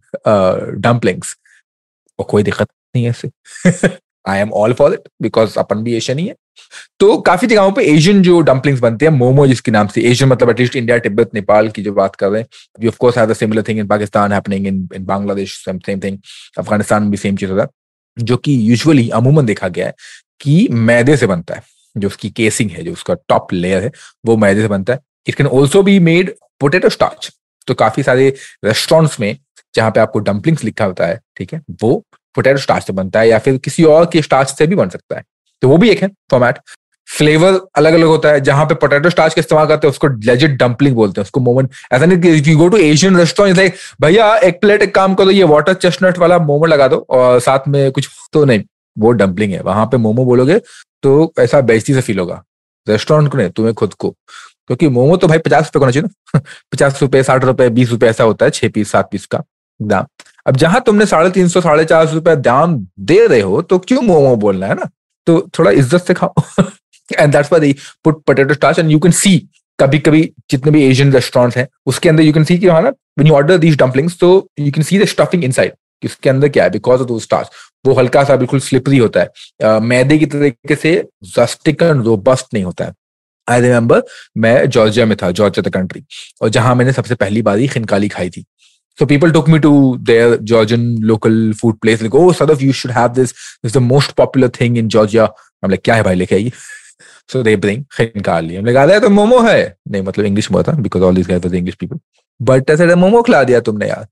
dumplings 0.81 1.35
और 2.19 2.25
कोई 2.29 2.43
दिक्कत 2.43 2.67
नहीं 2.95 3.05
है 3.05 3.09
इससे। 3.09 3.89
I 4.25 4.39
am 4.39 4.51
all 4.53 4.73
for 4.73 4.93
it 4.93 5.07
because 5.21 5.59
अपन 5.59 5.83
भी 5.83 5.95
एशियन 5.97 6.19
ही 6.19 6.27
है। 6.27 6.35
तो 6.99 7.17
काफ़ी 7.21 7.47
जगहों 7.47 7.71
पे 7.71 7.83
एशियन 7.85 8.21
जो 8.21 8.39
डम्पलिंग्स 8.41 8.81
बनते 8.81 9.05
हैं, 9.05 9.11
मोमो 9.13 9.45
जिसके 9.47 9.71
नाम 9.71 9.87
से 9.87 10.01
एशियन 10.01 10.29
मतलब 10.29 10.49
एटलीस्ट 10.49 10.75
इंडिया 10.75 10.97
तिब्बत 10.99 11.33
नेपाल 11.33 11.69
की 11.69 11.81
जो 11.81 11.93
बात 11.93 12.15
कर 12.15 12.29
रहे 12.29 12.41
हैं 12.41 12.87
of 12.87 12.97
course 12.97 13.37
similar 13.39 13.63
thing 13.67 13.79
in 13.79 13.87
Pakistan 13.87 14.31
happening 14.31 14.67
in 14.67 14.87
in 14.95 15.05
Bangladesh 15.05 15.55
same 15.55 15.79
same 15.85 15.99
thing 15.99 16.17
Afghanistan 16.57 17.03
में 17.03 17.11
भी 17.11 17.17
सेम 17.17 17.37
चीज़ 17.37 17.51
होता 17.51 17.63
है, 17.63 17.69
जो 18.17 18.37
कि 18.37 18.57
यूजुअली 18.69 19.09
अमूमन 19.11 19.45
देखा 19.45 19.67
गया 19.69 19.87
है 19.87 19.93
कि 20.41 20.67
मैदे 20.71 21.17
से 21.17 21.27
बनता 21.27 21.55
है, 21.55 21.61
जो 21.95 22.07
उसकी 22.07 22.29
केसिंग 22.31 22.71
है, 22.71 22.83
जो 22.83 22.91
उसका 22.93 23.13
टॉप 23.29 23.53
लेयर 23.53 23.83
है, 23.83 23.91
वो 24.25 24.37
मैदे 24.37 24.61
से 24.61 24.67
बनता 24.67 24.93
है। 24.93 24.99
It 25.27 25.35
can 25.35 25.47
also 25.47 25.83
be 25.83 25.99
made 26.01 26.33
potato 26.61 26.89
starch 26.89 27.31
तो 27.67 27.73
काफ़ी 27.73 28.03
सारे 28.03 28.33
रेस्टोरेंट्स 28.65 29.19
में 29.19 29.37
जहाँ 29.75 29.91
पे 29.91 29.99
आपको 29.99 30.19
डम्पलिंग्स 30.19 30.63
लिखा 30.63 30.85
होता 30.85 31.05
है, 31.05 31.19
ठीक 31.37 31.53
है, 31.53 31.61
वो 31.83 32.03
पोटैटो 32.35 32.59
स्टार्च 32.59 32.85
से 32.87 32.93
बनता 32.93 33.19
है 33.19 33.29
या 33.29 33.39
फिर 33.39 33.57
किसी 33.57 33.83
और 33.85 34.05
के 34.13 34.21
स्टार्च 34.21 34.49
से 34.49 34.67
भी 34.67 34.75
बन 34.75 34.89
सकता 34.89 35.17
है। 35.17 35.23
तो 35.61 35.69
वो 35.69 35.77
भी 35.77 35.89
एक 35.89 36.01
है 36.01 36.07
फॉर्मेट 36.31 36.59
फ्लेवर 37.17 37.59
अलग 37.75 37.93
अलग 37.93 38.05
होता 38.05 38.29
है, 38.29 38.41
जहाँ 38.41 38.65
पे 38.65 38.75
पोटैटो 38.75 39.09
स्टार्च 39.09 39.33
का 39.33 39.39
इस्तेमाल 39.39 39.67
करते 39.67 39.87
हैं, 39.87 39.91
उसको 39.91 40.07
लेजिट 40.07 40.51
डंपलिंग 40.51 40.95
बोलते 40.95 41.21
हैं, 41.21 41.23
उसको 41.25 41.39
मोमन 41.39 41.69
ऐसा 41.91 42.05
नहीं 42.05 42.41
you 42.41 42.57
go 42.57 42.67
to 42.67 42.77
Asian 42.77 43.17
restaurant 43.17 43.57
like 43.57 43.75
भैया, 44.01 44.35
एक 44.35 44.61
प्लेट 44.61 44.81
एक 44.81 44.95
काम 44.95 45.15
करो, 45.15 45.31
ये 45.31 45.43
वाटर 45.43 45.73
चेस्टनट 45.73 46.17
वाला 46.17 46.39
मोमो 46.39 46.65
लगा 46.65 46.87
दो, 46.87 47.05
और 47.09 47.39
साथ 47.39 47.59
में 47.67 47.91
कुछ 47.91 48.09
तो 48.33 48.45
नहीं। 48.45 48.63
वो 48.99 49.11
डंपलिंग 49.11 49.53
है, 49.53 49.61
वहाँ 49.61 49.85
पे 49.85 49.97
मोमो 49.97 50.25
बोलोगे 50.25 50.61
तो 51.03 51.33
ऐसा 51.39 51.61
बेजती 51.61 51.93
से 51.93 52.01
फील 52.01 52.19
होगा। 52.19 52.43
रेस्टोरेंट 52.89 53.31
को 53.31 53.37
नहीं, 53.37 53.49
तुम्हें 53.49 53.75
खुद 53.75 53.93
को। 53.93 54.09
क्योंकि 54.67 54.87
मोमो 54.87 55.17
तो 55.17 55.27
भाई 55.27 55.37
पचास 55.37 55.65
रुपए 55.65 55.79
होना 55.79 55.91
चाहिए 55.91 56.07
ना। 56.07 56.39
पचास 56.73 57.01
रुपए, 57.01 57.23
साठ 57.23 57.43
रुपए, 57.43 57.69
बीस 57.69 57.89
रुपए 57.89 58.07
ऐसा 58.07 58.23
होता 58.23 58.45
है, 58.45 58.51
छह 58.51 58.69
पीस, 58.69 58.91
सात 58.91 59.09
पीस 59.11 59.25
का 59.25 59.43
दाम। 59.81 60.05
अब 60.47 60.57
जहाँ 60.57 60.81
तुमने 60.81 61.05
साढ़े 61.05 61.29
तीन 61.29 61.47
सौ, 61.47 61.61
साढ़े 61.61 61.85
चार 61.85 62.07
सौ 62.07 62.13
रुपए 62.13 62.35
दाम 62.35 62.87
दे 62.99 63.27
रहे 63.27 63.41
हो 63.41 63.61
तो 63.61 63.79
क्यों 63.79 64.01
मोमो 64.01 64.35
बोलना 64.35 64.67
है 64.67 64.75
ना? 64.75 64.89
तो 65.27 65.39
थोड़ा 65.59 65.71
इज़्ज़त 65.71 66.07
से 66.07 66.13
खाओ। 66.13 66.33
And 67.09 67.31
that's 67.33 67.51
why 67.51 67.67
they 67.67 67.75
put 68.03 68.23
potato 68.27 68.53
starch 68.53 68.79
and 68.79 68.91
you 68.91 68.99
can 68.99 69.11
see 69.13 69.37
कभी 69.79 69.99
कभी 69.99 70.21
जितने 70.51 70.71
भी 70.71 70.83
एशियन 70.83 71.11
रेस्टोरेंट्स 71.13 71.57
हैं 71.57 71.67
उसके 71.87 72.09
अंदर 72.09 72.23
यू 72.23 72.33
कैन 72.33 72.43
सी 72.43 72.57
कि 72.57 72.67
ना 72.67 72.79
when 72.79 73.27
you 73.27 73.33
order 73.35 73.57
these 73.57 73.77
dumplings 73.77 74.17
तो 74.19 74.29
you 74.59 74.71
can 74.71 74.83
see 74.83 74.99
the 74.99 75.05
stuffing 75.07 75.43
inside 75.43 75.73
इसके 76.03 76.29
अंदर 76.29 76.49
क्या 76.49 76.63
है 76.63 76.69
बिकॉज़ 76.69 77.01
ऑफ़ 77.01 77.07
दो 77.07 77.19
स्टार्च 77.19 77.49
वो 77.85 77.93
हल्का 77.93 78.23
सा 78.23 78.35
बिल्कुल 78.35 78.59
स्लिपरी 78.59 78.97
होता 78.97 79.19
है। 79.19 79.29
uh, 79.63 79.81
मैदे 79.81 80.17
की 80.17 80.25
तरीके 80.25 80.75
से 80.75 80.93
जस्टिक 81.35 81.81
एंड 81.83 82.03
रोबस्ट 82.05 82.53
नहीं 82.53 82.63
होता 82.63 82.85
है। 82.85 82.93
आई 83.47 83.61
रिमेम्बर 83.61 84.01
मैं 84.37 84.69
जॉर्जिया 84.69 85.05
में 85.05 85.15
था 85.21 85.29
जॉर्जिया 85.31 85.69
द 85.69 85.73
कंट्री 85.73 86.03
और 86.41 86.49
जहाँ 86.49 86.75
मैंने 86.75 86.93
सबसे 86.93 87.15
पहली 87.15 87.41
बारी 87.41 87.67
खिनकाली 87.67 88.07
खाई 88.09 88.29
थी। 88.29 88.45
So 88.97 89.05
people 89.05 89.31
took 89.31 89.47
me 89.47 89.59
to 89.59 89.97
their 90.01 90.37
Georgian 90.37 90.95
local 91.01 91.53
food 91.53 91.81
place. 91.81 92.01
Like, 92.01 92.15
oh, 92.15 92.31
Sadaf, 92.31 92.61
you 92.61 92.71
should 92.71 92.91
have 92.91 93.13
this. 93.13 93.33
It's 93.63 93.73
the 93.73 93.81
most 93.81 94.15
popular 94.15 94.47
thing 94.47 94.77
in 94.77 94.89
Georgia. 94.89 95.29
I'm 95.63 95.71
like, 95.71 95.83
क्या 95.83 95.95
है 95.95 96.03
भाई 96.03 96.15
लेके 96.15 96.35
आइए 96.35 96.51
So 97.29 97.41
they 97.43 97.55
bring 97.55 97.85
khinkali. 97.97 98.57
I'm 98.57 98.65
like, 98.65 98.77
आधा 98.77 98.99
तो 98.99 99.09
मोमो 99.09 99.39
है 99.47 99.75
नहीं 99.91 100.01
मतलब 100.01 100.25
इंग्लिश 100.25 100.51
में 100.51 100.61
था 100.63 100.77
because 100.81 101.01
all 101.01 101.13
these 101.13 101.27
guys 101.27 101.41
were 101.43 101.49
the 101.49 101.57
English 101.57 101.77
people. 101.77 101.99
But 102.39 102.69
I 102.69 102.75
said, 102.75 102.95
momo 102.97 103.21
खिला 103.23 103.43
दिया 103.43 103.59
तुमने 103.67 103.87
यार. 103.89 104.07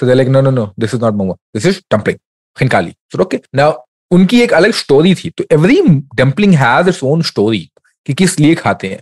so 0.00 0.06
they're 0.06 0.16
like, 0.16 0.28
no, 0.28 0.40
no, 0.40 0.50
no, 0.50 0.72
this 0.76 0.94
is 0.94 1.00
not 1.00 1.14
momo. 1.14 1.36
This 1.54 1.66
is 1.66 1.82
dumpling. 1.90 2.18
khinkali. 2.58 2.94
So 3.12 3.22
okay. 3.22 3.40
Now 3.52 3.74
उनकी 4.10 4.40
एक 4.40 4.52
अलग 4.52 4.72
स्टोरी 4.72 5.14
थी 5.14 5.30
तो 5.38 5.44
every 5.52 5.80
dumpling 6.16 6.54
has 6.54 6.88
its 6.88 7.02
own 7.04 7.22
story 7.22 7.70
कि 8.06 8.14
किस 8.14 8.38
लिए 8.40 8.54
खाते 8.54 8.88
हैं 8.88 9.00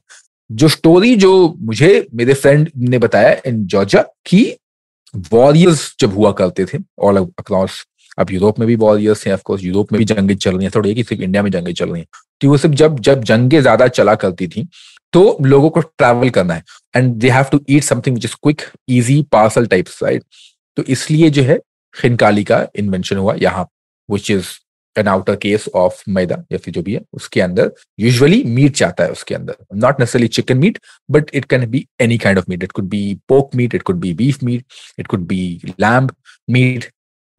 जो 0.52 0.68
स्टोरी 0.68 1.14
जो 1.16 1.32
मुझे 1.60 2.06
मेरे 2.14 2.34
फ्रेंड 2.34 2.70
ने 2.88 2.98
बताया 2.98 3.36
इन 3.46 3.64
जॉर्जिया 3.74 4.02
कि 4.26 4.44
वॉरियर्स 5.32 5.94
जब 6.00 6.14
हुआ 6.14 6.32
करते 6.32 6.64
थे 6.64 6.78
ऑल 7.02 7.18
अक्रॉस 7.18 7.84
अब 8.18 8.30
यूरोप 8.30 8.58
में 8.58 8.66
भी 8.68 8.74
वॉरियर्स 8.76 9.26
हैं 9.26 9.34
ऑफकोर्स 9.34 9.62
यूरोप 9.64 9.92
में 9.92 9.98
भी 9.98 10.04
जंगे 10.04 10.34
चल 10.34 10.56
रही 10.56 10.64
हैं, 10.64 10.70
थोड़ी 10.74 10.94
कि 10.94 11.02
सिर्फ़ 11.04 11.22
इंडिया 11.22 11.42
में 11.42 11.50
जंगे 11.50 11.72
चल 11.72 11.88
रही 11.88 12.00
हैं। 12.00 12.06
तो 12.40 12.48
वो 12.48 12.56
सिर्फ़ 12.56 12.74
जब 12.76 12.98
जब 13.00 13.24
जंगे 13.24 13.60
ज़्यादा 13.60 13.88
चला 13.88 14.14
करती 14.14 14.48
थी 14.48 14.66
तो 15.12 15.36
लोगों 15.42 15.70
को 15.70 15.80
ट्रैवल 15.80 16.30
करना 16.30 16.54
है। 16.54 16.62
And 16.96 17.14
they 17.14 17.30
have 17.30 17.44
to 17.52 17.60
eat 17.70 17.82
something 17.84 18.14
which 18.16 18.24
is 18.24 18.34
quick 18.42 18.62
easy 18.88 19.20
parcel 19.32 19.66
types 19.66 20.02
right 20.02 20.24
तो 20.76 20.82
इसलिए 20.84 21.30
जो 21.30 21.42
है 21.42 21.58
खिनकाली 21.94 22.44
का 22.44 22.66
इन्वेंशन 22.76 23.16
हुआ 23.16 23.34
यहाँ 23.40 23.68
which 24.08 24.30
is 24.30 24.46
an 24.98 25.08
outer 25.08 25.36
case 25.36 25.68
of 25.74 26.02
maida 26.08 26.36
या 26.52 26.58
फिर 26.58 26.74
जो 26.74 26.82
भी 26.82 26.94
है, 26.94 27.00
उसके 27.12 27.40
अंदर 27.40 27.70
यूजुअली 28.00 28.42
मीट 28.46 28.76
जाता 28.76 29.04
है 29.04 29.10
उसके 29.10 29.34
अंदर। 29.34 29.56
Not 29.76 30.00
necessarily 30.00 30.28
chicken 30.28 30.58
meat 30.58 30.78
but 31.10 31.30
it 31.34 31.44
can 31.44 31.66
be 31.70 31.86
any 32.00 32.18
kind 32.18 32.38
of 32.38 32.44
meat 32.48 32.64
it 32.64 32.72
could 32.72 32.88
be 32.88 33.02
pork 33.28 33.54
meat 33.54 33.74
it 33.74 33.82
could 33.82 34.00
be 34.00 34.12
beef 34.14 34.42
meat 34.44 34.64
it 34.98 35.06
could 35.06 35.26
be 35.26 35.60
lamb 35.80 36.12
meat 36.48 36.90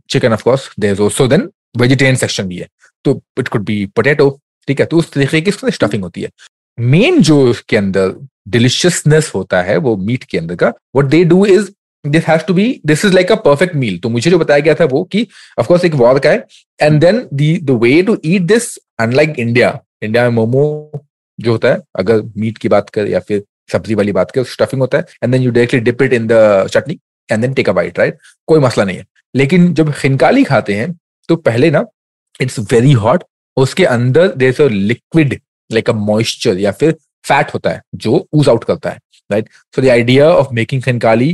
chicken 0.09 0.33
of 0.33 0.43
course 0.43 0.69
there 0.79 0.93
is 0.93 1.01
also 1.01 1.27
then 1.27 1.49
vegetarian 1.77 2.15
section 2.15 2.47
भी 2.47 2.57
है। 2.57 2.67
तो 3.05 3.21
it 3.39 3.47
could 3.47 3.63
B 3.65 3.85
potato 3.95 4.29
ठीक 4.67 4.79
है 4.79 4.85
तो 4.85 4.97
उस 4.97 5.11
तरीके 5.13 5.41
की 5.41 5.51
stuffing 5.51 6.03
होती 6.03 6.21
है। 6.21 6.29
मेन 6.77 7.21
जो 7.21 7.41
उसके 7.49 7.77
अंदर 7.77 8.13
डिलिशियसनेस 8.47 9.31
होता 9.35 9.61
है, 9.61 9.77
वो 9.77 9.95
मीट 9.97 10.23
के 10.23 10.37
अंदर 10.37 10.55
का 10.55 10.67
what 10.67 11.05
they 11.05 11.23
do 11.23 11.45
is 11.45 11.69
this 12.07 12.27
has 12.27 12.41
to 12.47 12.53
be 12.53 12.67
this 12.85 13.05
is 13.05 13.13
like 13.13 13.31
a 13.31 13.35
perfect 13.45 13.75
meal 13.75 13.97
तो 13.99 14.09
मुझे 14.09 14.31
जो 14.31 14.37
बताया 14.39 14.59
गया 14.59 14.73
था 14.75 14.85
वो 14.85 15.03
कि 15.11 15.25
ऑफकोर्स 15.59 15.85
एक 15.85 15.95
वॉर 15.95 16.19
का 16.19 16.29
है 16.29 16.45
and 16.81 16.99
then 17.01 17.19
the 17.33 17.79
way 17.83 18.01
to 18.03 18.17
eat 18.25 18.41
this 18.43 18.75
unlike 18.99 19.39
India 19.39 19.79
India 20.03 20.29
में 20.29 20.35
मोमो 20.35 21.01
जो 21.39 21.51
होता 21.51 21.67
है, 21.67 21.81
अगर 21.95 22.21
मीट 22.37 22.57
की 22.57 22.69
बात 22.69 22.89
कर 22.89 23.07
या 23.07 23.19
फिर 23.19 23.43
सब्ज़ी 23.71 23.95
वाली 23.95 24.11
बात 24.11 24.31
कर 24.31 24.43
स्टफिंग 24.45 24.81
होता 24.81 24.97
है 24.97 25.05
and 25.23 25.31
then 25.31 25.41
you 25.41 25.51
directly 25.51 25.79
dip 25.81 26.01
it 26.01 26.13
in 26.13 26.27
the 26.27 26.67
chutney 26.71 26.99
and 27.29 27.41
then 27.41 27.53
take 27.53 27.69
a 27.69 27.73
bite 27.73 27.99
right 27.99 28.17
कोई 28.47 28.59
मसला 28.59 28.83
नहीं 28.83 28.97
है। 28.97 29.05
लेकिन 29.35 29.73
जब 29.73 29.91
खिनकाली 29.93 30.43
खाते 30.43 30.73
हैं 30.73 30.91
तो 31.29 31.35
पहले 31.37 31.71
ना 31.71 31.83
इट्स 32.41 32.59
वेरी 32.73 32.91
हॉट 32.93 33.23
उसके 33.57 33.85
अंदर 33.85 34.27
there 34.37 34.61
a 34.61 34.67
liquid 34.67 35.39
like 35.69 35.89
a 35.89 35.93
moisture 35.93 36.57
या 36.59 36.71
फिर 36.71 36.91
फैट 37.25 37.53
होता 37.53 37.69
है, 37.69 37.81
जो 37.95 38.27
ऊज 38.33 38.49
आउट 38.49 38.63
करता 38.63 38.89
है 38.89 38.99
right 39.29 39.49
so 39.75 39.81
the 39.81 39.87
idea 39.89 40.29
of 40.29 40.53
making 40.53 40.81
khinkali 40.83 41.31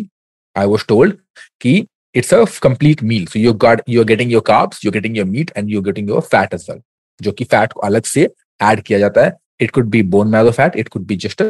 I 0.55 0.65
was 0.65 0.86
told 0.86 1.17
कि 1.62 1.88
it's 2.15 2.31
a 2.34 2.46
complete 2.62 3.01
meal. 3.03 3.27
So 3.27 3.39
you 3.39 3.53
got 3.55 3.81
you're 3.88 4.05
getting 4.05 4.29
your 4.29 4.41
carbs, 4.43 4.84
you're 4.84 4.91
getting 4.91 5.15
your 5.15 5.25
meat, 5.27 5.51
and 5.55 5.70
you're 5.70 5.84
getting 5.84 6.08
your 6.08 6.22
fat 6.24 6.53
as 6.53 6.67
well. 6.70 6.81
जो 7.20 7.31
कि 7.31 7.43
fat 7.46 7.74
को 7.74 7.79
अलग 7.81 8.03
से 8.05 8.27
add 8.60 8.81
किया 8.81 9.00
जाता 9.00 9.25
है 9.25 9.31
it 9.62 9.72
could 9.72 9.89
be 9.89 10.01
bone 10.13 10.27
marrow 10.27 10.51
fat 10.51 10.75
it 10.75 10.88
could 10.88 11.05
be 11.08 11.15
just 11.25 11.41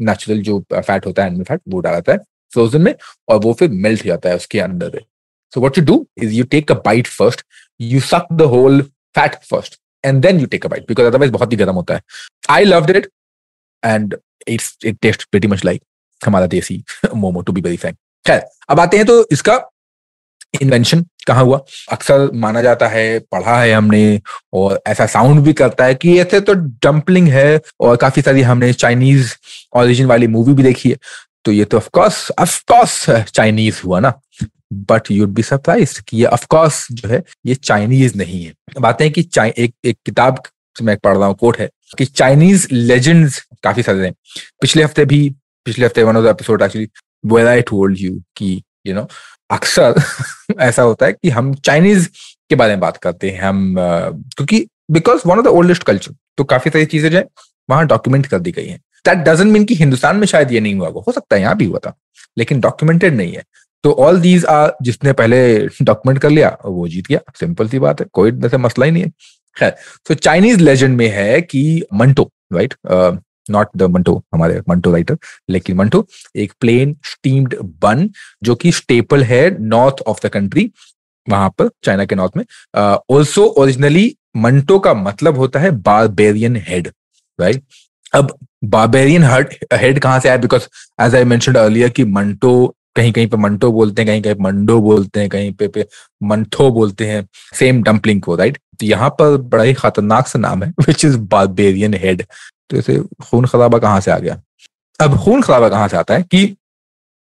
natural 0.00 0.40
जो 0.42 0.58
fat 0.72 1.06
होता 1.06 1.22
है 1.22 1.28
एनिमल 1.28 1.44
फैट 1.44 1.60
वो 1.68 1.80
डाला 1.80 1.96
जाता 1.96 2.12
है 2.12 2.18
फ्रोजन 2.52 2.82
में 2.82 2.94
और 3.28 3.38
वो 3.44 3.52
फिर 3.58 3.68
मेल्ट 3.84 4.04
हो 4.04 4.08
जाता 4.08 4.28
है 4.28 4.36
उसके 4.36 4.60
अंदर 4.60 4.98
so 5.52 5.60
what 5.60 5.78
you 5.78 5.84
do 5.84 6.06
is 6.22 6.32
you 6.34 6.44
take 6.54 6.72
a 6.72 6.74
bite 6.84 7.06
first 7.08 7.44
you 7.80 8.00
suck 8.00 8.32
the 8.32 8.42
whole 8.54 8.82
fat 9.16 9.34
first 9.44 9.78
and 10.04 10.22
then 10.22 10.40
you 10.40 10.46
take 10.46 10.66
a 10.66 10.68
bite 10.68 10.88
because 10.88 11.06
otherwise 11.06 11.32
बहुत 11.32 11.52
ही 11.52 11.56
गर्म 11.56 11.74
होता 11.74 11.94
है 11.94 12.02
I 12.50 12.64
love 12.64 12.90
it 12.90 13.08
and 13.82 14.16
it's 14.48 14.76
it 14.84 14.98
taste 15.02 15.28
very 15.34 15.48
much 15.48 15.64
like 15.64 15.82
हमारा 16.20 16.46
desi 16.46 16.82
momo 17.14 17.42
to 17.42 17.52
be 17.52 17.60
very 17.60 17.76
frank 17.76 17.96
खैर, 18.24 18.42
अब 18.68 18.80
आते 18.80 18.96
हैं 18.96 19.06
तो 19.06 19.26
इसका 19.32 19.60
इन्वेंशन 20.62 21.04
कहाँ 21.26 21.44
हुआ? 21.44 21.60
अक्सर 21.92 22.30
माना 22.34 22.62
जाता 22.62 22.86
है, 22.88 23.18
पढ़ा 23.32 23.56
है 23.60 23.72
हमने, 23.72 24.20
और 24.52 24.80
ऐसा 24.86 25.06
साउंड 25.06 25.40
भी 25.40 25.52
करता 25.52 25.84
है 25.84 25.94
कि 25.94 26.18
ऐसे 26.20 26.40
तो 26.40 26.54
डम्पलिंग 26.54 27.28
है, 27.28 27.60
और 27.80 27.96
काफ़ी 27.96 28.22
सारी 28.22 28.42
हमने 28.42 28.72
चाइनीज़ 28.72 29.34
ओरिजिन 29.76 30.06
वाली 30.06 30.26
मूवी 30.26 30.54
भी 30.54 30.62
देखी 30.62 30.90
है। 30.90 30.96
तो 31.44 31.52
ये 31.52 31.64
तो 31.64 31.76
ऑफकोर्स 31.76 32.30
ऑफकोर्स 32.38 33.04
चाइनीज़ 33.10 33.80
हुआ 33.84 34.00
ना। 34.00 34.12
बट 34.72 35.10
यूड 35.10 35.28
बी 35.28 35.42
सरप्राइज़ 35.42 36.00
कि 36.08 36.16
ये 36.16 36.24
ऑफकोर्स 36.26 36.86
जो 36.92 37.08
है, 37.08 37.22
ये 37.46 37.54
चाइनीज़ 37.54 38.16
नहीं 38.18 38.44
है। 38.44 38.52
बातें 38.80 39.10
कि 39.12 39.28
एक 39.38 39.74
एक 39.84 39.98
किताब 40.06 40.42
से 40.76 40.84
मैं 40.84 40.96
पढ़ 40.96 41.16
रहा 41.16 41.26
हूँ 41.26 41.36
कोट 41.36 41.58
है 41.58 41.68
कि 41.98 42.04
चाइनीज़ 42.04 42.66
लेजेंड्स 42.72 43.40
काफ़ी 43.62 43.82
सारे 43.82 44.04
हैं। 44.04 44.14
पिछले 44.60 44.82
हफ़्ते 44.84 45.04
भी, 45.04 45.28
पिछले 45.66 45.86
हफ़्ते 45.86 46.02
one 46.02 46.16
of 46.16 46.24
the 46.24 46.28
episode 46.28 46.62
actually 46.62 46.88
where 47.24 47.46
I 47.46 47.62
told 47.62 47.98
you 48.00 48.20
कि 48.36 48.62
यू 48.86 48.94
नो 48.94 49.06
अक्सर 49.50 49.94
ऐसा 50.60 50.82
होता 50.82 51.06
है 51.06 51.12
कि 51.12 51.30
हम 51.30 51.52
चाइनीज़ 51.54 52.08
के 52.50 52.54
बारे 52.54 52.72
में 52.72 52.80
बात 52.80 52.96
करते 52.96 53.30
हैं, 53.30 53.40
हम 53.42 53.74
क्योंकि 53.78 54.66
because 54.90 55.22
one 55.26 55.38
of 55.38 55.44
the 55.44 55.48
oldest 55.48 55.82
culture 55.82 56.14
तो 56.38 56.44
काफ़ी 56.44 56.70
सारी 56.70 56.84
चीज़ें 56.86 57.10
जो 57.10 57.16
है, 57.18 57.24
वहाँ 57.70 57.86
डॉक्यूमेंट 57.86 58.26
कर 58.26 58.38
दी 58.38 58.52
गई 58.52 58.66
है। 58.66 58.76
दैट 59.04 59.18
डजेंट 59.28 59.52
मीन 59.52 59.64
कि 59.64 59.74
हिंदुस्तान 59.74 60.16
में 60.16 60.26
शायद 60.26 60.52
ये 60.52 60.60
नहीं 60.60 60.74
हुआ, 60.74 60.88
हो 60.88 61.12
सकता 61.12 61.36
है, 61.36 61.42
यहाँ 61.42 61.56
भी 61.56 61.64
हुआ 61.64 61.78
था, 61.86 61.94
लेकिन 62.38 62.60
डॉक्यूमेंटेड 62.60 63.14
नहीं 63.14 63.32
है। 63.32 63.42
तो 63.84 63.92
ऑल 64.00 64.20
दीज 64.20 64.44
आर 64.46 64.74
जिसने 64.82 65.12
पहले 65.12 65.38
डॉक्यूमेंट 65.82 66.20
कर 66.22 66.30
लिया, 66.30 66.56
वो 66.64 66.88
जीत 66.88 67.06
गया। 67.06 67.20
सिंपल 67.40 67.68
सी 67.68 67.78
बात 67.78 68.00
है, 68.00 68.06
कोई 68.12 68.30
वैसे 68.32 68.56
मसला 68.58 68.86
ही 68.86 68.90
नहीं 68.92 69.02
है। 69.04 69.10
खैर 69.56 69.74
तो 70.08 70.14
चाइनीज़ 70.14 70.60
लेजेंड 70.60 70.96
में 70.96 71.08
है 71.08 71.40
कि 71.42 71.82
mantou 71.94 72.30
right 72.52 72.74
not 73.50 73.68
the 73.76 73.90
mantou 73.90 74.16
हमारे 74.34 74.60
मंटो 74.68 74.92
राइटर 74.92 75.18
लेकिन 75.50 75.76
मंटो 75.76 76.06
एक 76.36 76.52
प्लेन 76.60 76.96
स्टीम्ड 77.04 77.56
बन 77.82 78.08
जो 78.44 78.54
कि 78.54 78.72
स्टेपल 78.72 79.22
है 79.24 79.48
नॉर्थ 79.60 80.02
ऑफ़ 80.06 80.26
द 80.26 80.30
कंट्री 80.30 80.70
वहाँ 81.26 81.48
पर 81.58 81.68
चाइना 81.84 82.04
के 82.04 82.14
नॉर्थ 82.14 82.36
में। 82.36 82.44
ऑल्सो 83.10 83.44
ओरिजिनली 83.44 84.14
मंटो 84.36 84.78
का 84.78 84.94
मतलब 84.94 85.38
होता 85.38 85.60
है 85.60 85.70
बारबेरियन 85.82 86.56
हेड 86.68 86.88
राइट 87.38 87.62
अब 88.14 88.36
बारबेरियन 88.64 89.22
हेड 89.24 89.98
कहाँ 90.00 90.20
से 90.20 90.28
आया? 90.28 90.36
बिकॉज़ 90.38 90.68
एज 91.02 91.14
आई 91.14 91.24
मैं 91.24 91.38
अर्लियर 91.56 91.88
कि 91.88 92.04
मंटो 92.04 92.74
कहीं 92.96 93.12
कहीं 93.12 93.26
पे 93.26 93.36
मंटो 93.36 93.70
बोलते 93.72 94.02
हैं, 94.02 94.06
कहीं 94.06 94.22
कहीं 94.22 94.44
मंडो 94.44 94.80
बोलते 94.80 95.20
हैं, 95.20 95.28
कहीं 95.28 95.52
पे 95.52 95.68
पे 95.68 95.86
मंथो 96.22 96.70
बोलते 96.70 97.06
हैं 97.06 97.26
सेम 97.58 97.82
डम्पलिंग 97.82 98.20
को 98.22 98.36
राइट 98.36 98.58
तो 98.80 98.86
यहाँ 98.86 99.08
पर 99.18 99.36
बड़ा 99.36 99.64
ही 99.64 99.74
खतरनाक 99.74 100.26
सा 100.26 100.38
नाम 100.38 100.62
है 100.62 100.70
विच 100.86 101.04
इज़ 101.04 101.16
बारबेरियन 101.30 101.94
हेड 101.94 102.22
तो 102.70 102.76
इसे 102.76 102.98
खून 102.98 103.46
खराबा 103.46 103.78
कहाँ 103.78 104.00
से 104.00 104.10
आ 104.10 104.18
गया? 104.18 104.42
अब 105.00 105.18
खून 105.18 105.42
खराबा 105.42 105.68
कहाँ 105.68 105.88
से 105.88 105.96
आता 105.96 106.14
है 106.14 106.22
कि 106.22 106.56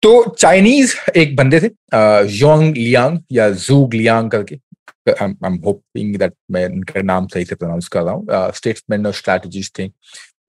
तो 0.04 0.36
चाइनीज़ 0.40 0.96
एक 1.16 1.36
बंदे 1.36 1.60
थे 1.60 1.70
योंग 2.38 2.76
लियांग 2.78 3.20
या 3.32 3.50
जूग 3.50 3.94
लियांग 3.94 4.32
करके। 4.32 4.60
I'm, 5.08 5.34
I'm 5.46 5.56
hoping 5.66 6.08
that 6.20 6.32
मैं 6.52 6.66
इनका 6.66 7.02
नाम 7.02 7.28
सही 7.28 7.46
से 7.46 7.56
प्रोनाउंस 7.56 7.88
कर 7.88 8.02
रहा 8.02 8.14
हूँ। 8.14 8.52
स्टेट्समैन 8.56 9.06
और 9.06 9.14
स्ट्रैटेजिस्ट 9.14 9.78
थे। 9.80 9.90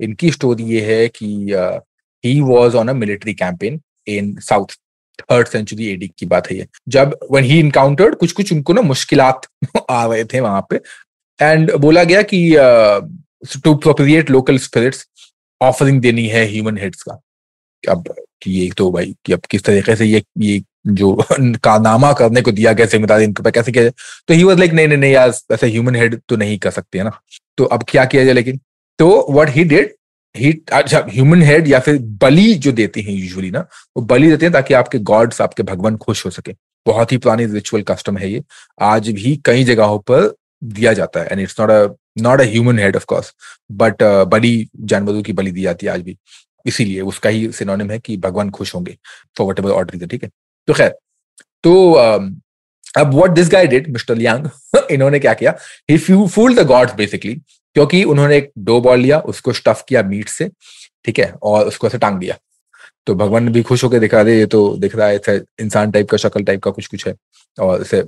इनकी 0.01 0.31
स्टोरी 0.31 0.65
ये 0.65 0.81
है 0.85 1.09
कि 1.09 1.27
he 2.25 2.41
was 2.41 2.75
on 2.75 2.89
a 2.89 2.93
military 2.93 3.35
campaign 3.35 3.81
in 4.07 4.35
south 4.41 4.75
third 5.21 5.49
century 5.49 5.87
AD 5.87 6.09
की 6.19 6.27
बात 6.27 6.51
है 6.51 6.57
ये। 6.57 6.67
जब 6.89 7.19
वन 7.31 7.45
ही 7.45 7.59
इनकाउंटर्ड 7.61 8.15
कुछ 8.15 8.33
कुछ 8.33 8.53
उनको 8.53 8.73
ना 8.73 8.83
मुश्किल 8.83 9.21
आ 9.21 9.35
रहे 9.91 10.25
थे 10.25 10.41
वहाँ 10.41 10.67
पे। 10.71 10.81
एंड 11.41 11.75
बोला 11.77 12.05
गया 12.05 12.23
कि 12.23 12.41
to 13.65 13.75
propitiate 13.75 14.31
local 14.31 14.59
spirits 14.59 15.07
offering 15.61 16.01
देनी 16.01 16.27
है 16.27 16.47
ह्यूमन 16.47 16.79
हेड्स 16.79 17.03
का। 17.03 17.21
अब 17.93 18.15
कि 18.43 18.51
ये 18.51 18.71
तो 18.79 18.91
भाई, 18.93 19.15
कि 19.25 19.33
अब 19.33 19.41
किस 19.51 19.65
तरीके 19.65 19.97
से 19.97 20.05
ये 20.07 20.23
ये 20.39 20.63
जो 20.87 21.15
कारनामा 21.65 22.13
करने 22.13 22.43
को 22.43 22.53
दिया 22.53 22.73
गया 22.73 22.87
ज़िम्मेदारी 22.87 23.25
इनको 23.25 23.43
पे 23.43 23.51
कैसे 23.51 23.73
किया 23.73 23.85
जाए। 23.85 23.93
तो 24.29 24.35
ही 24.35 24.45
वॉज़ 24.45 24.59
लाइक 24.59 24.73
नहीं 24.73 24.89
नहीं 24.89 24.99
नहीं, 24.99 25.13
यार, 25.13 25.33
ऐसे 25.53 25.67
ह्यूमन 25.67 25.97
हेड 25.97 26.21
तो 26.29 26.37
नहीं 26.37 26.59
कर 26.59 26.71
सकते 26.71 26.99
है 26.99 27.05
ना। 27.05 27.21
तो 27.59 27.65
अब 27.65 27.85
क्या 27.89 28.05
किया 28.05 28.25
जाए 28.25 28.35
लेकिन 28.35 28.61
तो 28.99 29.27
वट 29.31 29.49
ही 29.51 29.65
डिड 29.65 29.95
ही 30.35 30.53
अच्छा 30.73 30.99
ह्यूमन 31.11 31.43
हेड 31.43 31.69
या 31.69 31.79
फिर 31.81 31.99
बलि 32.23 32.55
जो 32.55 32.73
देते 32.73 33.01
हैं 33.01 33.13
यूजुअली 33.13 33.51
ना, 33.51 33.61
वो 33.97 34.03
बलि 34.03 34.29
देते 34.31 34.47
हैं 34.47 34.53
ताकि 34.53 34.75
आपके 34.75 34.99
गॉड्स 34.99 35.41
आपके 35.41 35.63
भगवान 35.63 35.97
खुश 35.97 36.25
हो 36.27 36.31
सके। 36.31 36.53
बहुत 36.87 37.13
ही 37.13 37.17
पुरानी 37.19 37.45
रिचुअल 37.47 37.83
कस्टम 37.83 38.19
है 38.19 38.31
ये। 38.33 38.43
आज 38.81 39.09
भी 39.11 39.37
कई 39.45 39.65
जगहों 39.65 39.99
पर 39.99 40.35
दिया 40.65 40.93
जाता 40.93 41.21
है। 41.21 41.27
And 41.27 41.41
it's 41.41 41.61
not 41.61 41.71
a 41.71 41.87
not 42.21 42.41
a 42.41 42.45
human 42.45 42.79
head 42.79 42.97
of 42.97 43.05
course 43.05 43.33
but 43.73 44.03
बड़ी 44.29 44.69
जानवरों 44.77 45.23
की 45.23 45.33
बलि 45.33 45.51
दी 45.51 45.63
जाती 45.63 45.87
है 45.87 45.93
आज 45.93 46.03
भी। 46.03 46.17
इसीलिए 46.67 47.01
उसका 47.01 47.31
ही 47.31 47.51
सिनोनिम 47.53 47.91
है 47.91 47.99
कि 47.99 48.17
भगवान 48.17 48.51
खुश 48.51 48.75
होंगे 48.75 48.97
फॉर 49.39 49.47
वट 49.47 49.59
एवर 49.59 49.71
ऑर्डर 49.71 50.07
ठीक 50.07 50.23
है 50.23 50.31
तो 50.69 50.73
खैर 50.73 50.95
तो 51.65 51.73
um, 51.93 52.35
अब 52.97 53.15
what 53.15 53.31
this 53.31 53.49
guy 53.49 53.67
did 53.67 53.89
mister 53.93 54.17
Liang 54.17 54.47
इन्होंने 54.91 55.19
क्या 55.19 55.33
किया? 55.35 55.55
He 55.91 55.97
fool 56.29 56.55
the 56.55 56.67
gods 56.67 56.95
basically 56.95 57.35
क्योंकि 57.77 58.03
उन्होंने 58.05 58.37
एक 58.37 58.51
डो 58.59 58.81
बॉल 58.81 58.99
लिया 59.01 59.19
उसको 59.33 59.53
स्टफ़ 59.53 59.83
किया 59.89 60.03
मीट 60.03 60.29
से 60.29 60.49
ठीक 61.05 61.19
है 61.19 61.33
और 61.43 61.67
उसको 61.67 61.87
ऐसे 61.87 61.99
टांग 61.99 62.19
दिया। 62.19 62.37
तो 63.07 63.15
भगवान 63.15 63.49
भी 63.49 63.63
खुश 63.63 63.85
होकर 63.85 63.99
दिखा 63.99 64.23
दे 64.23 64.39
ये 64.39 64.47
तो 64.47 64.61
दिख 64.77 64.97
रहा 64.97 65.09
है 65.09 65.41
इंसान 65.61 65.91
टाइप 65.91 66.09
का 66.11 66.17
शक्ल 66.17 66.43
टाइप 66.45 66.63
का 66.63 66.71
कुछ 66.71 66.87
कुछ 66.87 67.07
है 67.07 67.15
और 67.59 67.81
इसे 67.81 68.03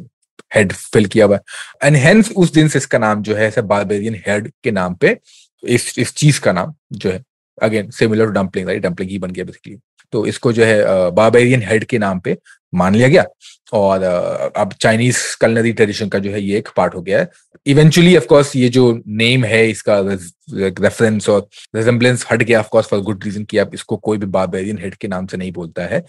हेड 0.54 0.72
फिल 0.72 1.06
किया 1.06 1.26
हुआ 1.26 1.38
एंड 1.84 1.96
हेंस 1.96 2.30
उस 2.36 2.52
दिन 2.52 2.68
से 2.68 2.78
इसका 2.78 2.98
नाम 2.98 3.22
जो 3.22 3.34
है 3.34 3.50
बारबेरियन 3.58 4.22
हेड 4.26 4.50
के 4.64 4.70
नाम 4.70 4.94
पे 4.94 5.16
इस 5.62 5.98
इस 5.98 6.14
चीज़ 6.14 6.40
का 6.40 6.52
नाम 6.52 6.74
जो 6.92 7.10
है 7.10 7.22
again 7.58 7.90
similar 7.90 8.26
to 8.26 8.32
dumpling 8.32 8.68
right 8.68 8.82
dumpling 8.82 9.10
ही 9.10 9.18
बन 9.18 9.30
गया 9.30 9.44
बेसिकली 9.44 9.76
तो 10.12 10.24
इसको 10.26 10.52
जो 10.52 10.64
है 10.64 11.10
बारबेरियन 11.12 11.62
हेड 11.62 11.84
के 11.84 11.98
नाम 11.98 12.20
पे 12.20 12.36
मान 12.72 12.94
लिया 12.94 13.08
गया। 13.08 13.24
और 13.72 14.02
अब 14.56 14.72
चाइनीज़ 14.72 15.18
कलनरी 15.40 15.72
ट्रेडिशन 15.72 16.08
का 16.08 16.18
जो 16.18 16.30
है, 16.30 16.40
ये 16.42 16.58
एक 16.58 16.68
पार्ट 16.76 16.94
हो 16.94 17.02
गया 17.02 17.18
है। 17.18 17.28
इवेंचुअली 17.66 18.16
ऑफ़ 18.16 18.26
कोर्स 18.26 18.54
ये 18.56 18.68
जो 18.68 18.92
नेम 19.08 19.44
है, 19.44 19.68
इसका 19.70 19.98
रेफरेंस 20.00 21.28
और 21.28 21.48
रिजेंबलेंस 21.76 22.24
हट 22.30 22.42
गया 22.42 22.60
of 22.60 22.68
course 22.72 22.86
for 22.86 23.00
good 23.00 23.24
reason 23.24 23.44
कि 23.44 23.58
अब 23.58 23.70
इसको 23.74 23.96
कोई 23.98 24.18
भी 24.18 24.26
बारबेरियन 24.28 24.78
हेड 24.78 24.94
के 24.94 25.08
नाम 25.08 25.26
से 25.26 25.36
नहीं 25.36 25.52
बोलता 25.52 25.82
है। 25.84 26.02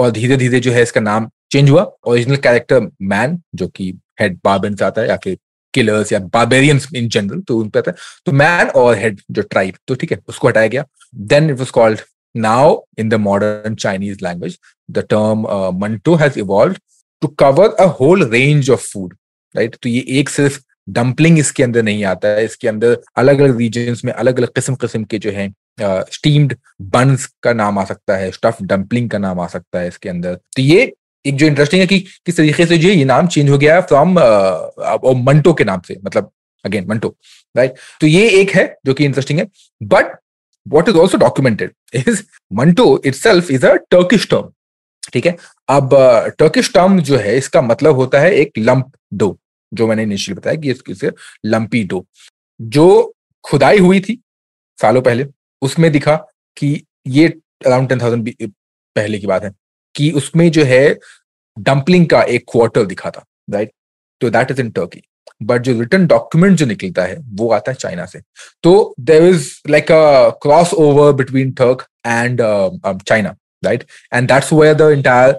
और 0.00 0.10
धीरे 0.10 0.36
धीरे 0.36 0.60
जो 0.60 0.72
है 0.72 0.82
इसका 0.82 1.00
नाम 1.00 1.28
चेंज 1.52 1.70
हुआ। 1.70 1.82
ओरिजिनल 2.06 2.36
कैरेक्टर 2.38 2.90
मैन 3.02 3.40
जो 3.54 3.68
कि 3.68 3.92
हेड 4.20 4.38
बारबेन 4.44 4.74
से 4.76 4.84
आता 4.84 5.02
है, 5.02 5.08
या 5.08 5.16
फिर 5.16 5.38
किलर्स 5.74 6.12
या 6.12 6.18
बारबेरियंस 6.34 6.88
इन 6.96 7.08
जनरल 7.08 7.40
तो 7.40 7.58
उन 7.58 7.68
पे 7.68 7.78
आता 7.78 7.90
है। 7.90 7.96
तो 8.26 8.32
मैन 8.34 8.68
और 8.76 8.96
हेड 8.98 9.20
जो 9.30 9.42
ट्राइब 9.42 9.74
तो 9.88 9.94
ठीक 9.94 10.12
है, 10.12 10.18
उसको 10.28 10.48
हटाया 10.48 10.68
गया। 10.68 10.84
Then 11.14 11.50
it 11.50 11.58
was 11.58 11.70
called 11.70 12.00
now 12.34 12.80
in 12.98 13.08
the 13.08 13.14
modern 13.20 13.74
Chinese 13.76 14.18
language 14.22 14.58
the 14.88 15.04
term 15.10 15.46
mantou 15.80 16.14
has 16.16 16.38
evolve 16.38 16.76
to 17.22 17.28
cover 17.38 17.68
a 17.70 17.86
whole 18.00 18.24
range 18.30 18.70
of 18.70 18.82
food 18.82 19.14
right 19.54 19.76
तो 19.82 19.88
ये 19.88 20.04
एक 20.20 20.28
सिर्फ़ 20.28 20.58
डम्पलिंग 20.88 21.38
इसके 21.38 21.62
अंदर 21.62 21.82
नहीं 21.82 22.04
आता 22.04 22.28
है। 22.28 22.44
इसके 22.44 22.68
अंदर 22.68 22.96
अलग 23.18 23.40
अलग 23.40 23.56
रीजन 23.58 23.96
में 24.04 24.12
अलग 24.12 24.38
अलग 24.38 24.52
किस्म 24.54 24.74
किस्म 24.76 25.04
के 25.04 25.18
जो 25.18 25.30
है 25.30 25.48
स्टीम्ड 25.78 26.54
बंस 26.94 27.26
का 27.42 27.52
नाम 27.52 27.78
आ 27.78 27.84
सकता 27.84 28.16
है 28.16 28.30
स्टफ़ 28.30 28.62
डम्पलिंग 28.62 29.10
का 29.10 29.18
नाम 29.18 29.40
आ 29.40 29.46
सकता 29.48 29.80
है 29.80 29.88
इसके 29.88 30.08
अंदर। 30.08 30.34
तो 30.34 30.62
ये 30.62 30.92
एक 31.24 31.36
जो 31.36 31.46
इंटरेस्टिंग 31.46 31.80
है 31.80 31.86
कि 31.86 31.98
किस 32.26 32.36
तरीके 32.36 32.66
से 32.66 32.78
जो 32.78 32.88
ये 32.88 33.04
नाम 33.04 33.26
चेंज 33.28 33.50
हो 33.50 33.58
गया 33.58 33.74
है 33.74 33.82
फ्रॉम 33.82 34.18
मंटो 35.24 35.52
के 35.54 35.64
नाम 35.64 35.80
से 35.86 35.96
मतलब 36.04 36.30
अगेन 36.64 36.86
मंटो 36.88 37.08
राइट 37.54 37.74
तो 38.00 38.06
ये 38.06 38.28
एक 38.40 38.50
है 38.50 38.64
जो 38.86 38.94
कि 38.94 39.04
इंटरेस्टिंग 39.04 39.38
है। 39.38 39.46
But 39.80 40.16
what 40.66 40.88
is 40.88 40.96
also 40.96 41.18
documented 41.18 41.72
is 41.96 42.22
mantou 42.52 43.00
itself 43.14 43.50
is 43.50 43.66
a 43.66 43.74
Turkish 43.90 44.28
term 44.30 44.50
ठीक 45.12 45.26
है? 45.26 45.36
अब 45.68 45.90
टर्किश 46.38 46.72
टर्म 46.74 47.00
जो 47.00 47.16
है, 47.16 47.36
इसका 47.36 47.62
मतलब 47.62 47.96
होता 47.96 48.18
है 48.20 48.32
एक 48.34 48.58
लंप 48.58 48.92
डो 49.14 49.36
जो 49.72 49.86
मैंने 49.86 50.02
इनिशियली 50.02 50.38
बताया 50.38 50.56
कि 50.56 50.70
इसके 50.70 51.10
लंपी 51.46 51.82
डो 51.84 52.04
जो 52.60 53.14
खुदाई 53.44 53.78
हुई 53.78 54.00
थी 54.00 54.20
सालों 54.78 55.02
पहले। 55.02 55.24
उसमें 55.62 55.90
दिखा 55.92 56.16
कि 56.56 56.68
ये 57.08 57.26
अराउंड 57.66 57.88
टेन 57.88 58.00
थाउज़ेंड 58.00 58.32
पहले 58.96 59.18
की 59.18 59.26
बात 59.26 59.44
है, 59.44 59.52
कि 59.94 60.10
उसमें 60.12 60.50
जो 60.50 60.64
है 60.64 60.98
डंपलिंग 61.56 62.06
का 62.08 62.22
एक 62.22 62.44
क्वार्टर 62.52 62.84
दिखा 62.86 63.10
था 63.10 63.24
राइट 63.50 63.72
तो 64.20 64.30
that 64.30 64.50
is 64.50 64.60
in 64.60 64.70
Turkey 64.70 65.02
but 65.42 65.62
जो 65.62 65.78
रिटर्न 65.80 66.06
डॉक्यूमेंट 66.06 66.56
जो 66.58 66.66
निकलता 66.66 67.04
है, 67.04 67.16
वो 67.16 67.50
आता 67.52 67.70
है 67.70 67.76
चाइना 67.76 68.06
से. 68.06 68.20
तो 68.62 68.94
there 69.00 69.22
is 69.24 69.50
like 69.70 69.92
a 69.92 70.28
cross 70.42 70.74
over 70.74 71.12
between 71.22 71.52
Turk 71.60 71.86
and 72.06 72.40
China 73.02 73.36
right 73.64 73.84
and 74.14 74.28
that's 74.28 74.52
where 74.52 74.74
the 74.74 74.90
entire 74.92 75.32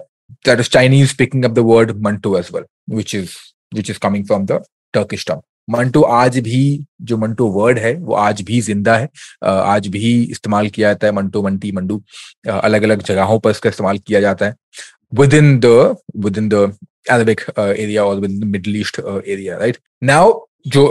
that 0.46 0.60
is 0.60 0.68
Chinese 0.70 1.16
picking 1.18 1.44
up 1.44 1.50
the 1.50 1.58
word 1.72 1.96
mantou 2.04 2.38
as 2.38 2.50
well 2.54 2.64
which 2.96 3.14
is 3.14 3.36
which 3.74 3.90
is 3.90 3.98
coming 3.98 4.24
from 4.24 4.42
the 4.48 4.56
Turkish 4.94 5.22
term. 5.24 5.38
Mantou 5.70 6.02
आज 6.02 6.38
भी 6.38 6.62
जो 7.02 7.16
Manto 7.18 7.46
word 7.52 7.78
है 7.78 7.94
वो 7.96 8.14
आज 8.14 8.42
भी 8.42 8.60
ज़िंदा 8.60 8.96
है। 8.96 9.08
आज 9.44 9.86
भी 9.88 10.22
इस्तेमाल 10.22 10.68
किया 10.68 10.88
जाता 10.88 11.06
है 11.06 11.12
मंटो 11.12 11.42
मंटी 11.42 11.72
मंडू। 11.72 12.02
अलग 12.46 12.82
अलग 12.82 13.02
जगहों 13.02 13.38
पर 13.40 13.50
इसका 13.50 13.70
इस्तेमाल 13.70 13.98
किया 13.98 14.20
जाता 14.20 14.46
है। 14.46 14.54
Within 15.34 15.58
the 15.60 15.96
within 16.38 16.48
the 16.48 16.74
area 17.10 18.02
or 18.04 18.20
within 18.20 18.40
the 18.40 18.46
Middle 18.46 18.76
East 18.76 18.98
uh, 19.00 19.20
area, 19.26 19.58
right? 19.58 19.78
Now, 20.02 20.48
जो 20.66 20.82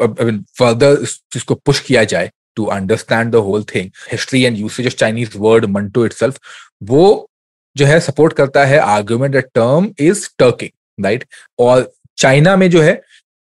फर्दर 0.57 0.95
जिसको 1.33 1.55
पुश 1.55 1.79
किया 1.79 2.03
जाए 2.03 2.29
to 2.55 2.65
understand 2.75 3.31
the 3.31 3.35
whole 3.45 3.63
thing 3.75 3.89
history 4.11 4.41
and 4.43 4.57
usage 4.57 4.87
of 4.87 4.93
Chinese 4.93 5.37
word 5.37 5.65
mantou 5.75 6.05
itself 6.05 6.39
वो 6.83 7.29
जो 7.75 7.85
है 7.85 7.99
सपोर्ट 7.99 8.33
करता 8.33 8.65
है 8.65 8.79
argument 8.95 9.31
that 9.33 9.45
term 9.55 9.89
is 9.99 10.27
Turkic 10.39 11.05
right 11.05 11.23
और 11.59 11.91
चाइना 12.17 12.55
में 12.57 12.69
जो 12.69 12.81
है 12.81 13.01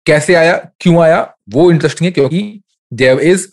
कैसे 0.07 0.35
आया, 0.35 0.57
क्यों 0.81 1.03
आया, 1.03 1.23
वो 1.51 1.71
इंटरेस्टिंग 1.71 2.07
है 2.07 2.13
क्योंकि 2.13 2.61
देयर 2.93 3.21
इज़ 3.21 3.49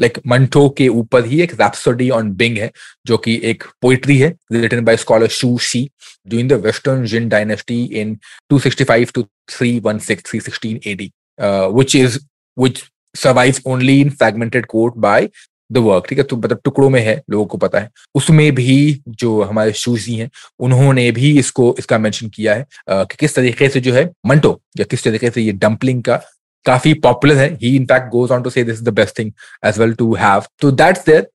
लाइक 0.00 0.18
मंटो 0.26 0.68
के 0.78 0.86
ऊपर 0.88 1.24
ही 1.26 1.40
एक 1.42 1.52
रैप्सोडी 1.60 2.08
ऑन 2.10 2.30
बिंग 2.36 2.58
है, 2.58 2.70
जो 3.06 3.16
कि 3.16 3.40
एक 3.44 3.64
पोइट्री 3.82 4.16
है 4.18 4.34
written 4.52 4.84
by 4.84 4.96
scholar 4.96 5.28
Shu 5.30 5.56
Xi 5.62 5.88
during 6.28 6.48
the 6.50 6.64
western 6.64 7.04
Jin 7.06 7.28
dynasty 7.28 7.82
in 8.00 8.16
265 8.52 9.12
to 9.14 9.26
316 9.52 10.22
316 10.26 10.86
AD 10.88 11.10
which 11.38 11.96
is 11.96 12.18
which 12.56 12.82
survives 13.14 13.60
only 13.66 14.00
in 14.00 14.10
fragmented 14.10 14.66
quote 14.66 14.94
by 14.98 15.28
the 15.72 15.78
work 15.78 16.06
ठीक 16.08 16.18
है? 16.18 16.24
तो 16.24 16.36
मतलब 16.36 16.60
टुकड़ों 16.64 16.90
में 16.90 17.00
है 17.00 17.22
लोगों 17.30 17.46
को 17.46 17.58
पता 17.58 17.78
है। 17.78 17.90
उसमें 18.14 18.54
भी 18.54 19.00
जो 19.08 19.42
हमारे 19.42 19.72
शूजी 19.72 20.14
हैं 20.16 20.30
उन्होंने 20.58 21.10
भी 21.12 21.38
इसको 21.38 21.74
इसका 21.78 21.98
मेंशन 21.98 22.28
किया 22.28 22.54
है 22.54 22.66
कि 22.90 23.16
किस 23.20 23.34
तरीके 23.34 23.68
से 23.68 23.80
जो 23.80 23.94
है 23.94 24.04
मंटो 24.26 24.60
या 24.78 24.84
किस 24.90 25.04
तरीके 25.04 25.30
से 25.30 25.42
ये 25.42 25.52
डंपलिंग 25.64 26.02
का 26.02 26.20
काफ़ी 26.66 26.94
पॉपुलर 27.06 27.36
है। 27.36 27.48
He 27.62 27.74
in fact 27.76 28.10
goes 28.12 28.30
on 28.30 28.42
to 28.42 28.50
say 28.50 28.64
this 28.64 28.78
is 28.78 28.84
the 28.84 28.94
best 28.94 29.18
thing 29.18 29.32
as 29.66 29.78
well 29.78 29.92
to 29.94 30.14
have 30.14 30.44
तो 30.60 30.70
that's 30.70 31.04
there 31.06 31.26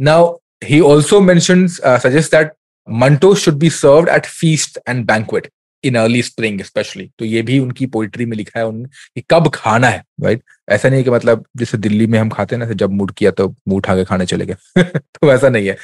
now 0.00 0.34
he 0.64 0.76
also 0.80 1.18
mentions 1.20 1.74
uh, 1.88 1.98
suggests 2.02 2.30
that 2.34 2.52
manto 2.88 3.28
should 3.40 3.56
be 3.64 3.70
served 3.78 4.08
at 4.12 4.28
feast 4.36 4.78
and 4.90 5.04
banquet. 5.10 5.48
In 5.86 5.94
early 5.94 6.22
spring 6.22 6.60
specially 6.62 7.10
तो 7.18 7.24
ये 7.24 7.42
भी 7.42 7.58
उनकी 7.58 7.86
poetry 7.86 8.26
में 8.26 8.36
लिखा 8.36 8.58
है 8.60 8.66
उन्होंने 8.66 8.88
कि 9.14 9.24
कब 9.30 9.50
खाना 9.54 9.88
है 9.88 10.04
राइट 10.22 10.42
ऐसा 10.70 10.88
नहीं 10.88 10.98
है 10.98 11.04
कि 11.04 11.10
मतलब 11.10 11.44
जैसे 11.56 11.78
दिल्ली 11.78 12.06
में 12.06 12.18
हम 12.18 12.28
खाते 12.28 12.56
हैं 12.56 12.66
ना 12.66 12.72
जब 12.72 12.90
मूड 12.90 13.12
किया 13.12 13.30
तो 13.30 13.48
मुँह 13.48 13.76
उठा 13.76 13.94
के 13.96 14.04
खाने 14.04 14.26
चले 14.26 14.46
गए। 14.46 14.82
तो 14.84 15.32
ऐसा 15.32 15.48
नहीं 15.48 15.68
है। 15.68 15.76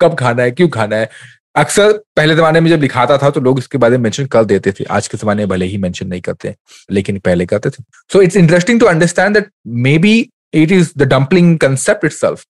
कब 0.00 0.16
खाना 0.18 0.42
है, 0.42 0.50
क्यों 0.50 0.68
खाना 0.68 0.96
है? 0.96 1.08
अक्सर 1.56 1.92
पहले 2.16 2.34
जमाने 2.36 2.60
में 2.60 2.70
जब 2.70 2.80
लिखाता 2.80 3.16
था 3.18 3.30
तो 3.30 3.40
लोग 3.40 3.58
इसके 3.58 3.78
बारे 3.78 3.96
में 3.96 4.02
मेंशन 4.02 4.26
कर 4.26 4.44
देते 4.44 4.72
थे। 4.72 4.84
आज 4.90 5.08
के 5.08 5.18
जमाने 5.18 5.42
में 5.42 5.48
भले 5.48 5.66
ही 5.66 5.78
मेंशन 5.78 6.06
नहीं 6.06 6.20
करते 6.20 6.54
लेकिन 6.90 7.18
पहले 7.18 7.46
करते 7.46 7.70
थे। 7.70 7.84
So 8.12 8.22
it's 8.22 8.36
interesting 8.36 8.80
to 8.80 8.86
understand 8.86 9.34
that 9.34 9.50
maybe 9.98 10.14
it 10.54 10.72
is 10.72 10.92
the 10.98 11.08
dumpling 11.08 11.58
concept 11.58 12.04
itself 12.12 12.44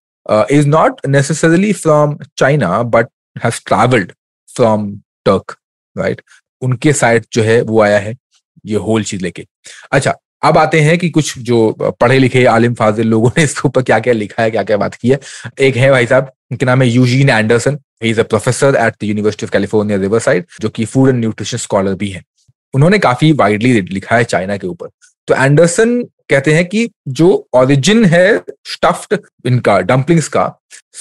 is 0.52 0.66
not 0.68 1.06
necessarily 1.06 1.72
from 1.72 2.18
China 2.36 2.82
but 2.82 3.08
has 3.44 3.60
travelled 3.66 4.12
from 4.48 4.92
Turk 5.26 5.56
right 5.96 6.20
उनके 6.62 6.92
साइड 6.92 7.24
जो 7.32 7.42
है, 7.42 7.60
वो 7.62 7.80
आया 7.82 7.98
है, 7.98 8.14
ये 8.66 8.76
होल 8.78 9.02
चीज़ 9.04 9.22
लेके। 9.22 9.46
अच्छा 9.92 10.14
अब 10.42 10.58
आते 10.58 10.80
हैं 10.80 10.96
कि 10.98 11.08
कुछ 11.10 11.38
जो 11.40 11.70
पढ़े 12.00 12.18
लिखे 12.18 12.44
आलिम 12.46 12.74
फाजिल 12.74 13.08
लोगों 13.08 13.30
ने 13.38 13.42
इसके 13.44 13.66
ऊपर 13.68 13.82
क्या 13.82 13.98
क्या 14.00 14.12
लिखा 14.14 14.42
है 14.42 14.50
क्या 14.50 14.62
क्या 14.62 14.76
बात 14.76 14.94
की 14.94 15.08
है। 15.10 15.18
एक 15.60 15.76
है 15.76 15.90
भाई 15.90 16.06
साहब, 16.06 16.30
उनके 16.50 16.66
नाम 16.66 16.82
है 16.82 16.88
Eugene 16.88 17.28
Anderson 17.30 17.78
he 18.02 18.10
is 18.10 18.20
a 18.20 18.22
professor 18.24 18.76
at 18.76 18.94
the 19.00 19.04
university 19.04 19.46
of 19.46 19.52
California 19.52 19.98
Riverside 20.20 20.46
जो 20.60 20.68
कि 20.68 20.84
फ़ूड 20.84 21.08
एंड 21.08 21.18
न्यूट्रिशन 21.20 21.56
स्कॉलर 21.56 21.94
भी 21.94 22.08
है। 22.10 22.22
उन्होंने 22.74 22.98
काफ़ी 22.98 23.32
वाइडली 23.32 23.80
लिखा 23.82 24.16
है 24.16 24.24
चाइना 24.24 24.56
के 24.56 24.66
ऊपर। 24.66 24.88
तो 25.28 25.34
एंडरसन 25.34 26.02
कहते 26.30 26.54
हैं 26.54 26.64
कि 26.66 26.88
जो 27.10 27.28
ओरिजिन 27.56 28.04
है 28.04 28.40
स्टफ्ड 28.66 29.18
इनका 29.46 29.78
डम्पलिंग्स 29.80 30.28
का 30.28 30.52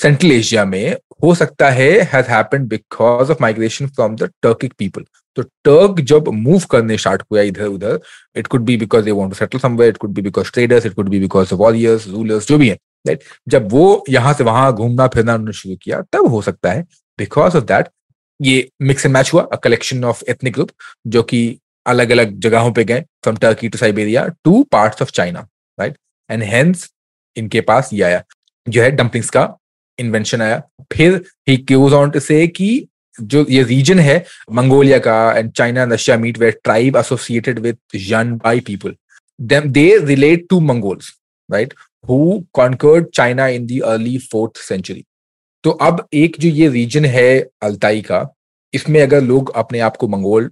सेंट्रल 0.01 0.31
एशिया 0.31 0.65
में, 0.65 0.95
हो 1.23 1.33
सकता 1.35 1.69
है 1.69 1.89
has 2.13 2.25
happened 2.25 2.67
because 2.69 3.31
of 3.31 3.37
migration 3.41 3.87
from 3.87 4.15
the 4.15 4.29
Turkic 4.43 4.73
people 4.77 5.05
तो 5.41 5.87
टर्क 5.87 6.01
जब 6.07 6.27
मूव 6.33 6.65
करने 6.71 6.97
स्टार्ट 6.97 7.21
हुआ 7.31 7.41
इधर 7.41 7.65
उधर 7.67 7.99
it 8.35 8.47
could 8.47 8.61
be 8.65 8.77
because 8.77 9.05
they 9.05 9.11
want 9.11 9.29
to 9.31 9.35
settle 9.35 9.59
somewhere 9.59 9.89
it 9.89 9.97
could 9.97 10.13
be 10.13 10.21
because 10.21 10.51
traders 10.53 10.85
it 10.85 10.93
could 10.93 11.09
be 11.09 11.19
because 11.19 11.53
warriors 11.53 12.07
rulers 12.07 12.47
जो 12.47 12.57
भी 12.57 12.69
है 12.69 12.75
right 13.07 13.23
जब 13.49 13.67
वो 13.71 14.03
यहाँ 14.09 14.33
से 14.33 14.43
वहाँ 14.43 14.73
घूमना 14.73 15.07
फिरना 15.07 15.33
उन्होंने 15.33 15.53
शुरू 15.53 15.75
किया, 15.83 16.01
तब 16.01 16.27
हो 16.27 16.41
सकता 16.41 16.71
है 16.71 16.81
बिकॉज़ 17.19 17.57
ऑफ़ 17.57 17.63
दैट 17.65 17.89
ये 18.39 18.69
मिक्स 18.81 19.05
एंड 19.05 19.13
मैच 19.13 19.33
हुआ 19.33 19.41
a 19.43 19.55
collection 19.63 20.03
of 20.03 20.23
ethnic 20.29 20.53
group 20.53 20.71
जो 21.07 21.23
कि 21.23 21.59
अलग 21.85 22.09
अलग 22.11 22.37
जगहों 22.39 22.71
पे 22.73 22.83
गए 22.83 23.01
from 23.23 23.37
Turkey 23.37 23.69
to 23.69 23.77
Siberia 23.77 24.27
to 24.43 24.63
parts 24.71 25.01
of 25.01 25.11
China 25.11 25.47
right 25.79 25.97
and 26.29 26.43
hence 26.43 26.89
इनके 27.35 27.61
पास 27.61 27.89
ये 27.93 28.01
आया। 28.03 28.23
जो 28.67 28.81
है 28.81 28.91
डंपलिंग्स 28.91 29.29
का 29.29 29.43
इन्वेंशन 29.99 30.41
आया। 30.41 30.61
फिर 30.93 31.23
ही 31.49 31.57
क्यूज 31.57 31.93
ऑन 31.93 32.11
टू 32.11 32.19
से 32.19 32.47
कि 32.47 32.87
जो 33.21 33.45
ये 33.49 33.63
रीजन 33.63 33.99
है 33.99 34.23
मंगोलिया 34.51 34.99
का 34.99 35.33
and 35.37 35.51
China 35.51 35.83
Russia 35.83 36.17
meet 36.17 36.37
where 36.37 36.59
tribe 36.63 36.97
associated 36.97 37.59
with 37.59 37.77
Xianbei 38.35 38.59
people 38.59 38.95
they 39.39 39.97
relate 39.97 40.47
to 40.49 40.59
Mongols 40.59 41.13
right 41.51 41.73
who 42.09 42.43
conquered 42.53 43.07
China 43.13 43.47
in 43.47 43.65
the 43.65 43.81
early 43.85 44.17
fourth 44.17 44.57
century 44.57 45.05
तो 45.63 45.71
अब 45.71 46.07
एक 46.13 46.35
जो 46.39 46.49
ये 46.49 46.67
रीजन 46.69 47.05
है 47.05 47.39
अल्ताई 47.63 48.01
का, 48.01 48.35
इसमें 48.73 49.01
अगर 49.01 49.21
लोग 49.21 49.51
अपने 49.55 49.79
आप 49.79 49.97
को 49.97 50.07
मंगोल 50.07 50.51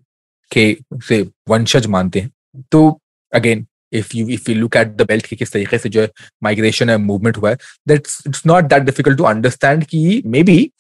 के 0.52 0.78
से 1.08 1.22
वंशज 1.50 1.88
मानते 1.88 2.20
हैं 2.20 2.64
तो 2.72 3.00
again 3.34 3.66
if 3.94 4.18
you 4.18 4.28
if 4.30 4.52
you 4.52 4.58
look 4.58 4.78
at 4.78 4.88
the 4.88 5.02
belt 5.02 5.26
के 5.26 5.36
किस 5.36 5.52
तरीके 5.54 5.78
से 5.78 5.90
जो 5.90 6.02
है 6.02 6.10
माइग्रेशन 6.44 6.90
है 6.90 6.98
मूवमेंट 6.98 7.38
हुआ 7.38 7.50
है 7.50 7.58
that's 7.88 8.24
it's 8.28 8.46
not 8.46 8.64
that 8.64 8.84
difficult 8.84 9.18
to 9.18 9.24
understand 9.24 9.84
कि 9.84 10.22
मे 10.26 10.44
बी 10.44 10.72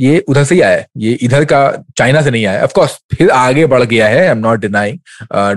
ये 0.00 0.18
उधर 0.28 0.44
से 0.44 0.54
ही 0.54 0.60
आया 0.60 0.76
है। 0.76 0.86
ये 0.96 1.12
इधर 1.22 1.44
का 1.44 1.84
चाइना 1.96 2.22
से 2.22 2.30
नहीं 2.30 2.46
आया। 2.46 2.62
ऑफ़ 2.64 2.72
कोर्स 2.74 2.98
फिर 3.16 3.30
आगे 3.30 3.66
बढ़ 3.66 3.82
गया 3.82 4.08
है 4.08 4.20
I 4.20 4.26
am 4.26 4.38
not 4.38 4.60
denying 4.60 4.98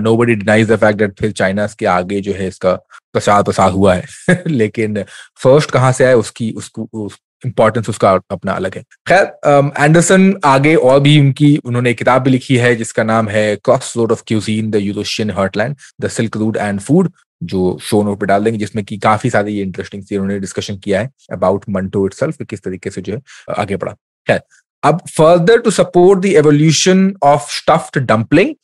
nobody 0.16 0.34
denies 0.34 0.70
the 0.72 0.76
fact 0.76 0.98
that 0.98 1.18
फिर 1.20 1.32
चाइना 1.32 1.66
के 1.78 1.86
आगे 1.86 2.20
जो 2.20 2.32
है 2.32 2.48
इसका 2.48 2.74
प्रसार 3.12 3.42
प्रसार 3.42 3.70
हुआ 3.70 3.94
है। 3.94 4.42
लेकिन 4.46 5.02
फ़र्स्ट 5.42 5.70
कहाँ 5.70 5.92
से 5.92 6.04
आया 6.04 6.16
उसकी 6.16 6.50
उसको 6.52 6.88
उस, 6.92 7.18
इंपॉर्टेंस 7.46 7.88
उसका 7.88 8.12
अपना 8.30 8.52
अलग 8.52 8.74
है। 8.76 8.82
खैर 8.82 9.72
एंडरसन 9.80 10.32
um, 10.32 10.38
आगे 10.44 10.74
और 10.74 11.00
भी 11.00 11.20
उनकी 11.20 11.56
उन्होंने 11.56 11.90
एक 11.90 11.98
किताब 11.98 12.22
भी 12.22 12.30
लिखी 12.30 12.56
है 12.56 12.74
जिसका 12.76 13.02
नाम 13.02 13.28
है 13.28 13.56
crossroad 13.96 14.12
of 14.12 14.22
cuisine 14.26 14.70
the 14.70 14.76
Eurasian 14.76 15.30
heartland 15.30 15.76
the 16.00 16.08
silk 16.08 16.36
route 16.36 16.56
and 16.56 16.80
food 16.80 17.12
जो 17.42 17.78
शो 17.82 18.02
नोट 18.02 18.20
पे 18.20 18.26
डाल 18.26 18.44
देंगे 18.44 18.58
जिसमें 18.58 18.84
कि 18.84 18.98
काफ़ी 18.98 19.30
सारी 19.30 19.54
ये 19.54 19.62
इंटरेस्टिंग 19.62 20.02
थी 20.10 20.16
उन्होंने 20.16 20.40
डिस्कशन 20.40 20.76
किया 20.76 21.00
है 21.00 21.10
अबाउट 21.32 21.64
मंटो 21.68 22.06
इट 22.06 22.42
किस 22.48 22.62
तरीके 22.62 22.90
से 22.90 23.00
जो 23.00 23.14
है 23.14 23.20
आगे 23.58 23.76
बढ़ा। 23.76 23.94
खैर 24.26 24.40
अब 24.82 25.00
further 25.08 25.60
to 25.60 25.70
support 25.70 26.20
the 26.20 26.26
evolution 26.36 27.12
of 27.24 27.50
stuffed 27.52 27.98
dumpling 28.06 28.54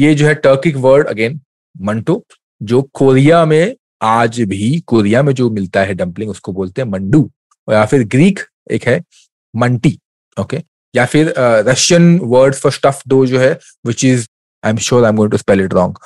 ये 0.00 0.14
जो 0.14 0.26
है 0.26 0.34
टर्किक 0.36 0.76
वर्ड 0.78 1.06
अगेन 1.08 1.40
मंटो, 1.74 2.24
जो 2.60 2.82
कोरिया 2.94 3.44
में 3.44 3.76
आज 4.02 4.40
भी, 4.40 4.80
कोरिया 4.80 5.22
में 5.22 5.32
जो 5.34 5.50
मिलता 5.50 5.80
है 5.80 5.94
डम्पलिंग 5.94 6.30
उसको 6.30 6.52
बोलते 6.52 6.82
हैं 6.82 6.88
मंडू, 6.88 7.30
या 7.68 7.84
फिर 7.86 8.04
ग्रीक 8.08 8.40
एक 8.72 8.86
है 8.88 9.00
मंटी 9.54 9.98
ओके 10.36 10.62
या 10.94 11.04
फिर 11.06 11.32
Russian 11.68 12.18
word 12.22 12.54
for 12.54 12.72
stuff 12.72 13.02
dough 13.08 13.24
जो 13.26 13.40
है 13.40 13.52
which 13.86 14.04
is 14.04 14.26
I 14.64 14.70
am 14.70 14.78
sure 14.78 15.04
I 15.04 15.10
am 15.10 15.16
going 15.16 15.32
to 15.32 15.38
spell 15.38 15.60
it 15.60 15.74
wrong 15.74 15.98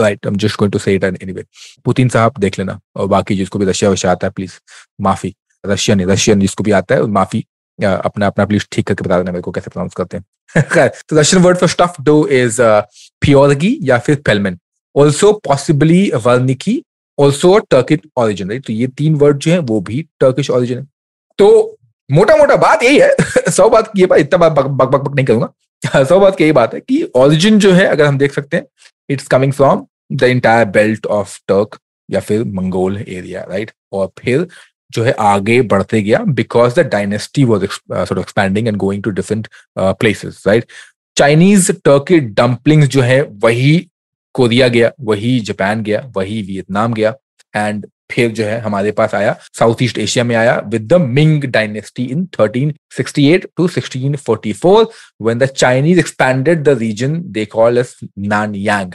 right 0.00 0.26
I 0.26 0.30
am 0.30 0.36
just 0.38 0.58
going 0.58 0.72
to 0.72 0.78
say 0.78 0.94
it 0.94 1.04
anyway 1.04 1.44
Putin 1.84 2.08
साहब 2.08 2.38
देख 2.40 2.58
लेना, 2.58 2.78
और 2.96 3.06
बाकी 3.08 3.36
जिसको 3.36 3.58
भी 3.58 3.66
रशिया 3.66 3.90
वशिया 3.90 4.12
आता 4.12 4.26
है 4.26 4.32
प्लीज़ 4.32 4.52
माफ़ी। 5.00 5.34
रशियन 5.64 6.00
रशियन 6.10 6.40
जिसको 6.40 6.64
भी 6.64 6.70
आता 6.72 6.94
है, 6.94 7.06
माफ़ी। 7.08 7.44
अपना 7.84 8.26
अपना 8.26 8.44
प्लीज़ 8.44 8.66
ठीक 8.72 8.86
करके 8.86 9.04
बता 9.04 9.18
देना 9.18 9.32
मेरे 9.32 9.42
को 9.42 9.50
कैसे 9.50 9.70
प्रोनाउंस 9.70 9.94
करते 9.94 10.16
हैं। 10.16 10.24
तो 11.08 11.16
Russian 11.16 11.42
word 11.42 11.56
for 11.56 11.68
stuff 11.68 12.02
dough 12.02 12.26
is 12.26 12.62
pierogi 13.20 13.78
या 13.82 13.98
फिर 13.98 14.16
pelmeni 14.16 14.58
also 14.96 15.32
possibly 15.32 16.10
vareniki 16.10 16.82
also 17.18 17.58
Turkish 17.58 17.98
origin 18.16 18.60
तो 18.60 18.72
ये 18.72 18.86
तीन 18.86 19.14
वर्ड 19.14 19.38
जो 19.38 19.52
है 19.52 19.58
वो 19.58 19.80
भी 19.80 20.06
टर्किश 20.20 20.50
ऑरिजिन 20.50 20.78
है। 20.78 20.86
तो 21.38 21.76
मोटा 22.12 22.36
मोटा 22.36 22.56
बात 22.56 22.82
यही 22.82 22.98
है। 22.98 23.16
सौ 23.50 23.68
बात 23.68 23.92
की 23.96 24.06
बात 24.06 24.18
इतना 24.18 24.48
बात 24.48 24.52
बक 24.52 24.86
बक, 24.86 25.00
बक 25.00 25.14
नहीं 25.14 25.26
करूँगा। 25.26 26.04
सौ 26.04 26.20
बात 26.20 26.36
की 26.36 26.44
यही 26.44 26.52
बात 26.52 26.74
है 26.74 26.80
कि 26.80 27.10
ऑरिजिन 27.16 27.58
जो 27.58 27.72
है 27.72 27.86
अगर 27.86 28.04
हम 28.04 28.18
देख 28.18 28.32
सकते 28.32 28.56
हैं 28.56 28.66
it's 29.10 29.26
coming 29.26 29.52
from 29.52 29.86
the 30.12 30.22
entire 30.22 30.64
belt 30.64 31.06
of 31.06 31.38
Turk 31.48 31.78
या 32.10 32.20
फिर 32.20 32.44
मंगोल 32.44 33.04
एरिया 33.08 33.44
राइट 33.50 33.70
और 33.92 34.10
फिर 34.18 34.46
जो 34.90 35.02
है 35.04 35.14
आगे 35.20 35.60
बढ़ते 35.72 36.02
गया 36.02 36.18
because 36.40 36.80
the 36.80 36.86
dynasty 36.86 37.44
was 37.44 37.64
expanding 37.64 38.68
and 38.68 38.76
going 38.76 39.02
to 39.02 39.10
different 39.10 39.48
places 39.78 40.42
right 40.46 40.64
Chinese 41.16 41.70
Turkey 41.84 42.18
dumplings 42.20 42.88
जो 42.88 43.00
है, 43.02 43.20
वही 43.22 43.88
कोरिया 44.34 44.68
गया, 44.68 44.90
वही 45.00 45.38
जापान 45.40 45.82
गया, 45.82 46.00
वही 46.16 46.42
वियतनाम 46.42 46.94
गया 46.94 47.14
एंड 47.54 47.86
फिर 48.12 48.30
जो 48.32 48.44
है 48.44 48.58
हमारे 48.60 48.90
पास 48.92 49.14
आया 49.14 49.36
साउथ 49.58 49.82
ईस्ट 49.82 49.98
एशिया 49.98 50.24
में 50.24 50.34
आया 50.36 50.56
with 50.66 50.86
the 50.92 51.00
Ming 51.00 51.44
dynasty 51.44 52.04
in 52.04 52.24
1368 52.36 53.46
to 53.56 53.68
1644 53.68 54.86
when 55.22 55.38
the 55.38 55.46
Chinese 55.46 55.98
expanded 55.98 56.62
the 56.62 56.76
region 56.78 57.20
they 57.32 57.44
call 57.46 57.78
as 57.78 57.96
Nanyang 58.54 58.94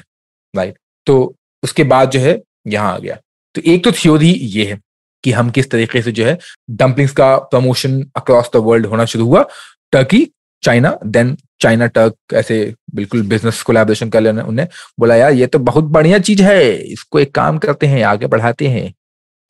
right 0.54 0.78
तो 1.08 1.36
उसके 1.64 1.84
बाद 1.84 2.10
जो 2.12 2.20
है 2.20 2.40
यहाँ 2.68 2.94
आ 2.94 2.98
गया। 2.98 3.18
तो 3.56 3.62
एक 3.66 3.84
तो 3.84 3.92
थ्योरी 3.92 4.32
ये 4.32 4.66
है। 4.66 4.80
कि 5.26 5.32
हम 5.32 5.50
किस 5.50 5.70
तरीके 5.72 6.02
से 6.02 6.12
जो 6.12 6.26
है 6.26 6.38
डम्पलिंग्स 6.72 7.14
का 7.14 7.36
प्रमोशन 7.52 8.02
अक्रॉस 8.18 8.50
द 8.54 8.62
वर्ल्ड 8.66 8.86
होना 8.86 9.06
शुरू 9.06 9.26
हुआ। 9.26 9.46
Turkey 9.94 10.28
China 10.64 10.98
then 11.06 11.36
China 11.62 11.86
Turk 11.88 12.34
ऐसे 12.34 12.56
बिल्कुल 12.96 13.22
बिज़नेस 13.28 13.62
कोलैबोरेशन 13.64 14.10
कर 14.10 14.22
लेना 14.22 14.44
उन्हें 14.44 14.68
बोला, 15.00 15.16
यार, 15.16 15.32
ये 15.34 15.48
तो 15.48 15.60
बहुत 15.60 15.84
बढ़िया 15.96 16.20
चीज़ 16.20 16.42
है, 16.44 16.74
इसको 16.94 17.20
एक 17.20 17.34
काम 17.36 17.58
करते 17.58 17.88
हैं, 17.88 18.04
आगे 18.04 18.28
बढ़ाते 18.28 18.68
हैं। 18.68 18.94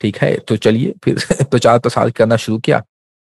ठीक 0.01 0.17
है 0.17 0.35
तो 0.47 0.55
चलिए 0.57 0.93
फिर 1.03 1.19
प्रचार 1.51 1.79
प्रसार 1.79 2.09
करना 2.11 2.35
शुरू 2.37 2.57
किया 2.59 2.81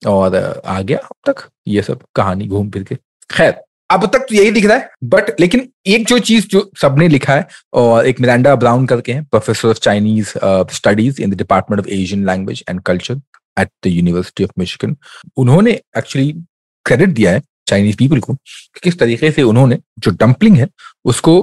और 0.02 0.37
आ 0.66 0.80
गया 0.82 0.98
अब 0.98 1.30
तक 1.30 1.48
ये 1.68 1.82
सब 1.82 2.02
कहानी 2.14 2.46
घूम 2.48 2.70
फिर 2.70 2.82
के। 2.82 2.94
खैर 3.30 3.54
अब 3.90 4.07
तक 4.07 4.27
तो 4.29 4.35
यही 4.35 4.51
दिख 4.51 4.64
रहा 4.64 4.77
है 4.77 4.90
बट 5.05 5.40
लेकिन 5.40 5.68
एक 5.87 6.07
जो 6.09 6.18
चीज़ 6.18 6.46
जो 6.49 6.70
सबने 6.81 7.09
लिखा 7.09 7.35
है, 7.35 7.46
और 7.72 8.07
एक 8.07 8.20
मिरांडा 8.20 8.55
ब्राउन 8.55 8.87
करके 8.87 9.12
हैं 9.12 9.25
professor 9.25 9.68
of 9.68 9.79
Chinese 9.79 10.33
studies 10.77 11.20
in 11.22 11.31
the 11.31 11.35
department 11.35 11.81
of 11.81 11.88
Asian 11.88 12.27
language 12.27 12.64
and 12.70 12.81
culture 12.83 13.20
at 13.57 13.68
the 13.85 13.87
university 13.87 14.44
of 14.44 14.51
Michigan 14.59 14.96
उन्होंने 15.37 15.72
एक्चुअली 15.99 16.33
क्रेडिट 16.87 17.11
दिया 17.11 17.33
है 17.33 17.42
चाइनीज़ 17.68 17.96
पीपल 17.96 18.20
को 18.20 18.35
किस 18.83 18.99
तरीके 18.99 19.31
से 19.31 19.42
उन्होंने 19.42 19.79
जो 19.99 20.11
डंपलिंग 20.12 20.57
है, 20.57 20.68
उसको 21.05 21.38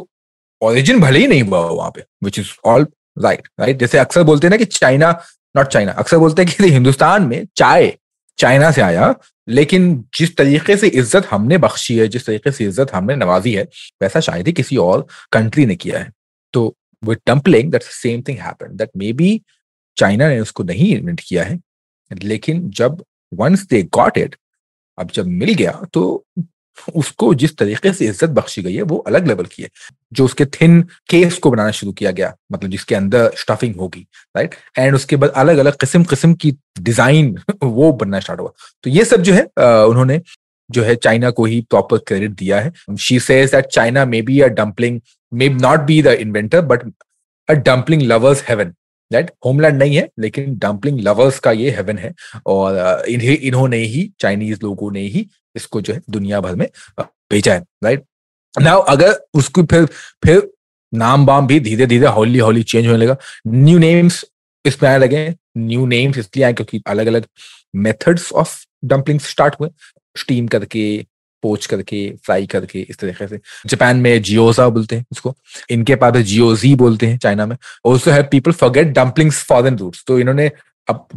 ओरिजिन 0.61 0.99
भले 0.99 1.19
ही 1.19 1.27
नहीं 1.27 1.43
हुआ 1.43 1.59
वहाँ 1.59 1.91
पे 1.95 2.03
which 2.23 2.39
is 2.39 2.51
all 2.65 2.87
right 3.17 3.47
right 3.59 3.79
जैसे 3.79 3.97
अक्सर 3.97 4.23
बोलते 4.23 4.47
हैं 4.47 4.51
ना 4.51 4.57
कि 4.57 4.65
चाइना 4.65 5.11
नॉट 5.55 5.67
चाइना 5.67 5.91
अक्सर 5.93 6.17
बोलते 6.17 6.43
हैं 6.43 6.55
कि 6.57 6.69
हिंदुस्तान 6.69 7.23
में 7.23 7.45
चाय 7.57 7.93
चाइना 8.37 8.71
से 8.71 8.81
आया 8.81 9.13
लेकिन 9.47 10.03
जिस 10.15 10.35
तरीके 10.37 10.77
से 10.77 10.87
इज़्ज़त 10.87 11.25
हमने 11.25 11.57
बख्शी 11.57 11.97
है, 11.97 12.07
जिस 12.07 12.25
तरीके 12.25 12.51
से 12.51 12.65
इज़्ज़त 12.65 12.93
हमने 12.93 13.15
नवाजी 13.15 13.53
है, 13.53 13.63
वैसा 14.01 14.19
शायद 14.19 14.47
ही 14.47 14.53
किसी 14.53 14.77
और 14.77 15.05
कंट्री 15.31 15.65
ने 15.65 15.75
किया 15.75 15.99
है। 15.99 16.11
तो 16.53 16.75
with 17.03 17.19
dumpling 17.25 17.71
that 17.71 17.83
same 17.83 18.21
thing 18.27 18.39
happen 18.39 18.75
that 18.77 18.89
may 18.97 19.11
be 19.13 19.41
China 19.97 20.27
ने 20.29 20.39
उसको 20.39 20.63
नहीं 20.63 20.95
इन्वेंट 20.95 21.21
किया 21.27 21.43
है। 21.43 21.59
लेकिन 22.11 22.69
जब 22.71 23.03
वंस 23.31 23.65
दे 23.67 23.81
गॉट 23.93 24.17
इट 24.17 24.35
अब 24.97 25.11
जब 25.11 25.27
मिल 25.27 25.53
गया 25.53 25.71
तो 25.93 26.03
उसको 26.95 27.33
जिस 27.33 27.55
तरीके 27.57 27.91
से 27.93 28.05
इज़्ज़त 28.05 28.29
बख्शी 28.31 28.61
गई 28.61 28.73
है, 28.75 28.81
वो 28.83 28.97
अलग 28.97 29.27
लेवल 29.27 29.45
की 29.45 29.63
है। 29.63 29.69
जो 30.11 30.25
उसके 30.25 30.45
थिन 30.51 30.81
केस 31.09 31.37
को 31.37 31.51
बनाना 31.51 31.71
शुरू 31.71 31.91
किया 31.93 32.11
गया 32.11 32.33
मतलब 32.51 32.69
जिसके 32.69 32.95
अंदर 32.95 33.31
स्टफिंग 33.37 33.75
होगी 33.75 34.05
राइट 34.35 34.55
एंड 34.77 34.95
उसके 34.95 35.15
बाद 35.15 35.29
अलग 35.37 35.57
अलग 35.57 35.77
किस्म 35.79 36.03
किस्म 36.05 36.33
की 36.35 36.51
डिज़ाइन 36.79 37.35
वो 37.63 37.91
बनना 37.93 38.19
स्टार्ट 38.19 38.39
हुआ। 38.39 38.51
तो 38.83 38.89
ये 38.89 39.05
सब 39.05 39.21
जो 39.21 39.33
है 39.33 39.43
उन्होंने 39.85 40.21
जो 40.69 40.83
है 40.83 40.95
चाइना 40.97 41.29
को 41.31 41.45
ही 41.45 41.59
प्रॉपर 41.69 41.97
क्रेडिट 42.07 42.31
दिया 42.33 42.59
है। 42.59 42.71
She 42.99 43.19
says 43.21 43.51
that 43.51 43.65
China 43.67 44.05
may 44.05 44.21
be 44.21 44.39
a 44.41 44.47
dumpling 44.49 44.99
may 45.31 45.49
not 45.49 45.79
be 45.81 46.01
the 46.03 46.07
inventor 46.19 46.61
but 46.63 46.91
a 47.49 47.53
dumpling 47.53 48.01
lovers 48.03 48.43
heaven 48.49 48.73
right 49.11 49.31
homeland 49.45 49.77
नहीं 49.77 49.95
है, 49.95 50.07
लेकिन 50.19 50.55
डम्पलिंग 50.59 50.99
लवर्स 51.01 51.39
का 51.39 51.51
ये 51.51 51.71
हेवन 51.71 51.97
है। 51.97 52.13
और 52.45 53.05
इन्हें, 53.09 53.37
इन्होंने 53.37 53.77
ही 53.77 54.09
चाइनीज़ 54.19 54.59
लोगों 54.63 54.91
ने 54.91 55.01
ही 55.01 55.27
इसको 55.55 55.81
जो 55.81 55.93
है 55.93 56.01
दुनिया 56.09 56.39
भर 56.41 56.55
में 56.55 56.67
भेजा 56.99 57.53
है 57.53 57.63
राइट 57.83 58.03
नाउ 58.53 58.81
अगर 58.89 59.13
उसको 59.33 59.63
फिर 59.63 59.85
फिर 60.23 60.49
नाम 60.93 61.25
बाम 61.25 61.47
भी 61.47 61.59
धीरे 61.59 61.85
धीरे 61.85 62.07
हौली 62.07 62.39
हौली 62.39 62.63
चेंज 62.63 62.87
होने 62.87 62.97
लगा। 62.97 63.15
न्यू 63.47 63.77
नेम्स 63.79 64.23
इसमें 64.65 64.89
आने 64.89 64.99
लगे 64.99 65.33
न्यू 65.57 65.85
नेम्स 65.85 66.17
इसलिए 66.17 66.45
आए 66.45 66.53
क्योंकि 66.53 66.81
अलग 66.87 67.07
अलग 67.07 67.25
मेथड्स 67.75 68.31
ऑफ़ 68.31 68.55
डम्पलिंग्स 68.85 69.29
स्टार्ट 69.29 69.55
हुए। 69.59 69.69
स्टीम 70.17 70.47
करके 70.47 70.85
पोच 71.43 71.65
करके 71.65 71.97
फ्राई 72.25 72.45
करके, 72.47 72.79
इस 72.81 72.97
तरीके 72.97 73.27
से। 73.27 73.39
जापान 73.65 73.97
में 73.97 74.21
जियोजा 74.21 74.67
बोलते 74.69 74.95
हैं 74.95 75.05
उसको। 75.11 75.35
इनके 75.69 75.95
पास 75.95 76.15
जियोजी 76.15 76.73
बोलते 76.75 77.07
हैं 77.07 77.17
चाइना 77.17 77.45
में। 77.45 77.55
Also 77.85 78.11
have 78.11 78.27
people 78.31 78.51
forget 78.51 78.87
dumplings 78.95 79.43
foreign 79.45 79.77
roots 79.77 80.03
तो 80.07 80.19
इन्होंने 80.19 80.51
अब 80.87 81.07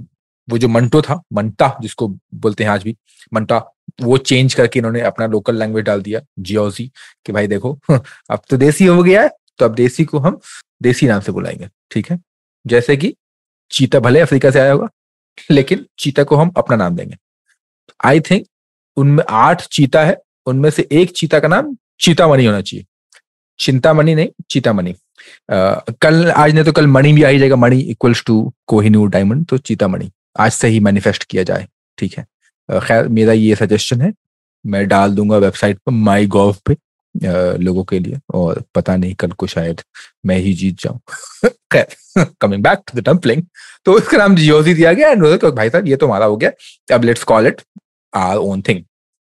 वो 0.49 0.59
जो 0.59 0.69
मंटो 0.69 1.03
था, 1.03 1.23
मंटा 1.33 1.77
जिसको 1.83 2.09
बोलते 2.35 2.65
हैं 2.65 2.71
आज 2.71 2.83
भी, 2.83 2.97
मंटा 3.35 3.59
वो 4.01 4.17
चेंज 4.19 4.55
करके 4.55 4.79
इन्होंने 4.79 5.01
अपना 5.01 5.27
लोकल 5.27 5.57
लैंग्वेज 5.57 5.85
डाल 5.85 6.03
दिया 6.03 6.21
जियोजी 6.39 6.91
कि 7.27 7.33
भाई 7.33 7.47
देखो, 7.47 7.79
अब 8.31 8.41
तो 8.51 8.57
देसी 8.57 8.87
हो 8.87 9.03
गया 9.03 9.23
है 9.23 9.31
तो 9.59 9.65
अब 9.65 9.75
देसी 9.75 10.05
को 10.05 10.19
हम 10.19 10.41
देसी 10.83 11.07
नाम 11.07 11.21
से 11.21 11.33
बुलाएँगे, 11.33 11.69
ठीक 11.91 12.11
है? 12.11 12.19
जैसे 12.67 12.97
कि 12.97 13.15
चीता 13.71 14.01
भले 14.01 14.21
अफ्रीका 14.21 14.51
से 14.51 14.61
आया 14.61 14.73
होगा, 14.73 14.89
लेकिन 15.51 15.87
चीता 15.99 16.25
को 16.25 16.37
हम 16.37 16.53
अपना 16.57 16.77
नाम 16.77 16.97
देंगे। 16.97 17.17
आई 18.05 18.21
थिंक 18.21 18.47
उनमें 18.97 19.25
आठ 19.31 19.67
चीता 19.67 20.05
है, 20.05 20.17
उनमें 20.47 20.71
से 20.71 20.89
एक 20.93 21.11
चीता 21.11 21.41
का 21.41 21.49
नाम 21.49 21.77
चीतामणि 22.01 22.45
होना 22.45 22.61
चाहिए। 22.61 22.85
चिंतामणि 23.59 24.15
नहीं, 24.15 24.29
चीतामणि। 24.51 24.95
कल, 25.51 26.31
आज 26.31 26.55
नहीं 26.55 26.65
तो 26.65 26.73
कल 26.73 26.87
मणि 26.87 27.13
भी 27.13 27.23
आ 27.23 27.29
ही 27.29 27.39
जाएगा, 27.39 27.57
मणि 27.57 27.81
इक्वल्स 27.81 28.25
टू 28.27 28.55
कोहिनूर 28.67 29.09
डायमंड 29.09 29.47
तो 29.47 29.59
चीतामणि। 29.59 30.11
आज 30.39 30.53
से 30.53 30.69
ही 30.69 30.81
मैनिफेस्ट 30.81 31.25
किया 31.25 31.43
जाए, 31.43 31.69
ठीक 31.99 32.19
है? 32.19 32.27
खैर, 32.69 33.09
मेरा 33.09 33.33
ये 33.33 33.55
सजेशन 33.55 34.01
है, 34.03 34.13
मैं 34.65 34.87
डाल 34.89 35.15
दूँगा 35.15 35.37
वेबसाइट 35.39 35.79
पर 35.79 35.93
माई 35.93 36.27
गॉव 36.27 36.57
पे 36.67 36.77
लोगों 37.59 37.83
के 37.85 37.99
लिए 37.99 38.19
और 38.35 38.63
पता 38.75 38.97
नहीं 38.97 39.15
कल 39.15 39.31
को 39.33 39.47
शायद 39.47 39.81
मैं 40.27 40.37
ही 40.39 40.53
जीत 40.55 40.81
जाऊँ। 40.81 40.99
खैर 41.73 42.27
कमिंग 42.41 42.63
बैक 42.63 42.79
टू 42.89 43.01
द 43.01 43.43
तो 43.87 43.99
इसका 43.99 44.19
नाम 44.19 44.35
जियोजी 44.37 44.75
दिया 44.75 44.93
गया 44.93 45.09
एंड 45.09 45.39
तो 45.41 45.53
भाई 45.53 45.71
साहब, 45.71 45.87
ये 45.89 45.97
तो 45.97 46.07
हमारा 46.07 46.27
हो 46.27 46.37
गया। 46.37 46.51
अब 46.95 47.05
let's 47.05 47.25
call 47.25 47.47
it 47.47 47.61
our 48.13 48.37
own 48.37 48.63
thing 48.69 48.83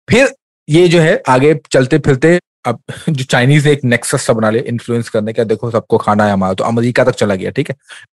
फिर 0.09 0.33
ये 0.69 0.87
जो 0.89 1.01
है, 1.01 1.23
आगे 1.29 1.55
चलते 1.73 1.99
फिरते 1.99 2.39
अब 2.67 2.81
जो 3.09 3.25
चाइनीज़ 3.25 3.67
ने 3.67 3.73
एक 3.73 3.85
नेक्सस 3.85 4.23
सा 4.23 4.33
बना 4.33 4.51
लिया 4.51 4.63
इन्फ्लुएंस 4.69 5.09
करने 5.09 5.33
का, 5.33 5.45
देखो 5.45 5.71
सबको 5.71 5.99
खाना 5.99 6.25
है 6.25 6.33
हमारा 6.33 6.55
तो 6.55 6.65
अमेरिका 6.65 7.05
तक 7.05 7.15
चला 7.15 7.35
गया, 7.35 7.51
ठीक 7.51 7.71
है। 7.71 7.77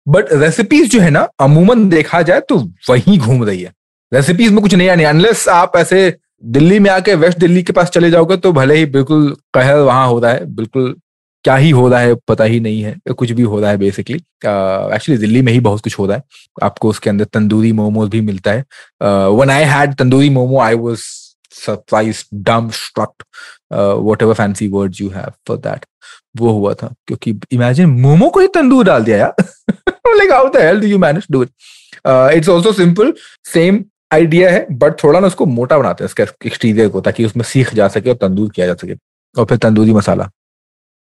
बट 0.07 0.33
रेसिपीज़ 0.33 0.89
जो 0.91 0.99
है 1.01 1.09
ना, 1.09 1.21
अमूमन 1.39 1.87
देखा 1.89 2.21
जाए 2.21 2.41
तो 2.49 2.57
वही 2.89 3.17
घूम 3.17 3.43
रही 3.43 3.61
है। 3.61 3.73
रेसिपीज़ 4.11 4.51
में 4.53 4.61
कुछ 4.61 4.73
नया 4.75 4.95
नहीं। 4.95 5.05
अनलेस 5.05 5.47
आप 5.49 5.77
ऐसे 5.77 6.17
दिल्ली 6.43 6.79
में 6.79 6.89
आके 6.91 7.15
वेस्ट 7.15 7.37
दिल्ली 7.39 7.63
के 7.63 7.73
पास 7.73 7.89
चले 7.89 8.09
जाओगे 8.11 8.37
तो 8.37 8.51
भले 8.53 8.75
ही 8.75 8.85
बिल्कुल 8.87 9.35
कहर 9.53 9.77
वहाँ 9.77 10.07
हो 10.07 10.19
रहा 10.19 10.31
है 10.31 10.45
बिल्कुल 10.55 10.95
क्या 11.45 11.55
ही 11.55 11.69
हो 11.69 11.87
रहा 11.89 11.99
है 11.99 12.15
पता 12.27 12.43
ही 12.43 12.59
नहीं 12.59 12.81
है। 12.83 12.95
कुछ 13.17 13.31
भी 13.31 13.43
हो 13.43 13.59
रहा 13.59 13.69
है 13.71 13.77
बेसिकली 13.77 14.15
एक्चुअली 14.15 15.15
uh, 15.15 15.19
दिल्ली 15.19 15.41
में 15.41 15.51
ही 15.53 15.59
बहुत 15.59 15.81
कुछ 15.81 15.97
हो 15.99 16.05
रहा 16.05 16.17
है। 16.17 16.23
आपको 16.63 16.89
उसके 16.89 17.09
अंदर 17.09 17.25
तंदूरी 17.33 17.71
मोमोज 17.71 18.09
भी 18.09 18.21
मिलता 18.21 18.51
है। 18.51 18.65
One 19.29 19.49
I 19.49 19.63
had 19.65 19.93
tandoori 19.95 20.29
momo 20.29 20.59
I 20.61 20.75
was 20.75 21.01
surprise 21.55 22.23
dumbstruck 22.73 23.23
whatever 24.23 24.33
fancy 24.33 24.67
word 24.67 24.95
you 25.01 25.09
have 25.09 25.31
for 25.47 25.57
that 25.57 25.85
वो 26.37 26.51
हुआ 26.51 26.73
था 26.73 26.93
क्योंकि 27.07 27.39
इमेजिन 27.51 27.89
मोमो 28.01 28.29
को 28.29 28.39
ही 28.39 28.47
तंदूर 28.55 28.85
डाल 28.85 29.03
दिया 29.03 29.17
यार। 29.17 29.43
Like 30.07 30.31
how 30.31 30.49
the 30.49 30.61
hell 30.61 30.79
do 30.81 30.87
you 30.87 30.97
manage 30.99 31.27
do 31.31 31.43
it 31.43 31.49
it's 32.07 32.49
also 32.49 32.73
simple 32.73 33.13
same 33.53 33.83
idea 34.11 34.49
है 34.51 34.65
but 34.71 35.03
थोड़ा 35.03 35.19
ना 35.19 35.27
उसको 35.27 35.45
मोटा 35.45 35.77
बनाते 35.77 36.03
हैं 36.03 36.27
एक्सटीरियर 36.45 36.89
को, 36.89 37.01
ताकि 37.01 37.25
उसमें 37.25 37.43
सीख 37.43 37.73
जा 37.75 37.87
सके 37.87 38.09
और 38.09 38.15
तंदूर 38.21 38.49
किया 38.55 38.65
जा 38.67 38.73
सके। 38.73 38.95
और 39.35 39.45
फिर 39.45 39.57
तंदूरी 39.57 39.93
मसाला। 39.93 40.29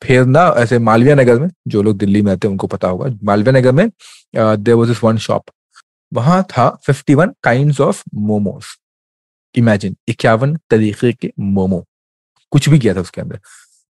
फिर 0.01 0.25
ना, 0.25 0.41
ऐसे 0.57 0.79
मालविया 0.79 1.15
नगर 1.15 1.39
में, 1.39 1.49
जो 1.67 1.81
लोग 1.83 1.97
दिल्ली 1.97 2.21
में 2.21 2.31
रहते 2.31 2.47
हैं, 2.47 2.51
उनको 2.51 2.67
पता 2.67 2.87
होगा, 2.87 3.07
मालविया 3.23 3.59
नगर 3.59 3.71
में 3.71 3.89
देर 4.35 4.75
वॉज़ 4.75 4.91
इस 4.91 5.03
वन 5.03 5.17
शॉप 5.17 5.43
वहाँ 6.11 6.43
था 6.51 6.69
fifty 6.85 7.13
one 7.13 7.33
kind 7.43 7.79
of 7.81 8.03
momos 8.15 8.65
imagine 9.55 9.95
इक्यावन 10.07 10.55
तरीके 10.69 11.11
के 11.13 11.31
मोमो। 11.39 11.83
कुछ 12.51 12.69
भी 12.69 12.79
किया 12.79 12.93
था 12.95 13.01
उसके 13.01 13.21
अंदर। 13.21 13.39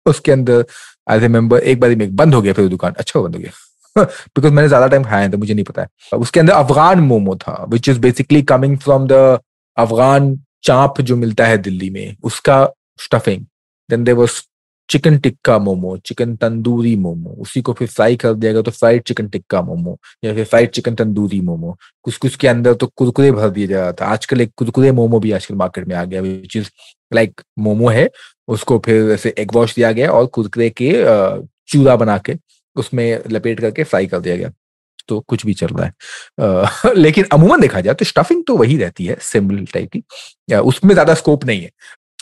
उसके 0.06 0.32
अंदर 0.32 0.66
आई 1.10 1.20
रिमेम्बर 1.20 1.60
एक 1.60 1.80
बार 1.80 1.96
में 1.96 2.16
बंद 2.16 2.34
हो 2.36 2.42
गया, 2.42 2.54
फिर 2.54 2.68
दुकान 2.70 2.94
अच्छा 3.00 3.20
बंद 3.20 3.36
हो 3.36 3.42
गया। 3.42 3.52
बिकॉज़ 3.98 4.54
मैंने 4.54 4.68
ज़्यादा 4.68 4.88
टाइम 4.88 5.04
खाया 5.04 5.28
था 5.30 5.38
मुझे 5.38 5.54
नहीं 5.54 5.64
पता 5.66 5.82
है। 5.82 6.18
उसके 6.18 6.40
अंदर 6.40 6.54
अफगान 6.54 7.00
मोमो 7.02 7.36
था 7.38 7.64
which 7.70 7.90
is 7.90 8.00
basically 8.02 8.42
coming 8.52 8.78
from 8.80 9.08
the 9.08 9.40
Afghan 9.78 10.38
chaap 10.64 11.02
जो 11.02 11.16
मिलता 11.16 11.46
है 11.46 11.58
दिल्ली 11.58 11.90
में, 11.90 12.16
उसका 12.24 12.66
stuffing 13.00 13.46
then 13.90 14.04
there 14.04 14.16
was 14.16 14.42
chicken 14.90 15.18
tikka 15.18 15.58
momo 15.60 15.96
chicken 15.98 16.36
tandoori 16.36 16.96
momo, 16.96 17.30
उसी 17.42 17.62
को 17.62 17.74
फिर 17.74 17.88
फ्राई 17.88 18.16
कर 18.16 18.34
दिया 18.34 18.52
गया 18.54 18.62
तो 18.62 18.72
फ्राइड 18.72 19.04
चिकन 19.04 19.28
टिक्का 19.30 19.62
मोमो, 19.62 19.98
या 20.26 20.34
फिर 20.36 20.46
फ्राइड 20.46 20.70
चिकन 20.72 20.96
तंदूरी 20.96 21.40
मोमो। 21.42 21.76
कुछ 22.06 22.18
कुछ 22.18 22.36
के 22.36 22.48
अंदर 22.48 22.74
तो 22.74 22.88
कुरकुरे 22.98 23.32
भर 23.32 23.50
दिया 23.50 23.68
जा 23.68 23.82
रहा 23.82 23.92
था। 24.02 24.06
आजकल 24.08 24.42
एक 24.42 24.52
कुरकुरे 24.58 24.92
मोमो 24.92 25.20
भी 25.20 25.32
आजकल 25.32 25.56
मार्केट 25.56 25.88
में 25.88 25.96
आ 25.96 26.04
गया 26.06 26.22
विच 26.22 26.58
इज़ 26.58 26.70
लाइक 27.12 27.42
मोमो 27.60 27.90
है, 27.90 28.10
उसको 28.48 28.80
फिर 28.86 29.12
ऐसे 29.12 29.34
एग 29.40 29.54
वॉश 29.56 29.76
दिया 29.76 29.92
गया 29.92 30.12
और 30.12 30.26
कुरकुरे 30.28 30.70
के 30.82 30.92
चूरा 31.70 31.96
बना 31.96 32.18
के 32.20 32.36
उसमें 32.76 33.22
लपेट 33.32 33.60
करके 33.60 33.84
फ्राई 33.84 34.08
कर 34.08 34.20
दिया 34.20 34.36
गया। 34.36 34.52
तो 35.08 35.20
कुछ 35.28 35.46
भी 35.46 35.54
चल 35.54 35.68
रहा 35.68 35.86
है। 35.86 35.94
आ, 36.40 36.94
लेकिन 36.96 37.26
अमूमन 37.34 37.62
देखा 37.62 37.82
जाए 37.82 37.94
तो 37.94 38.06
स्टफिंग 38.06 38.44
तो 38.48 38.56
वही 38.58 38.78
रहती 38.78 39.06
है 39.06 39.18
सिमिलर 39.22 39.66
टाइप 39.74 39.90
की। 39.96 40.04
उसमें 40.56 40.94
ज़्यादा 40.94 41.14
स्कोप 41.14 41.46
नहीं 41.46 41.62
है। 41.62 41.72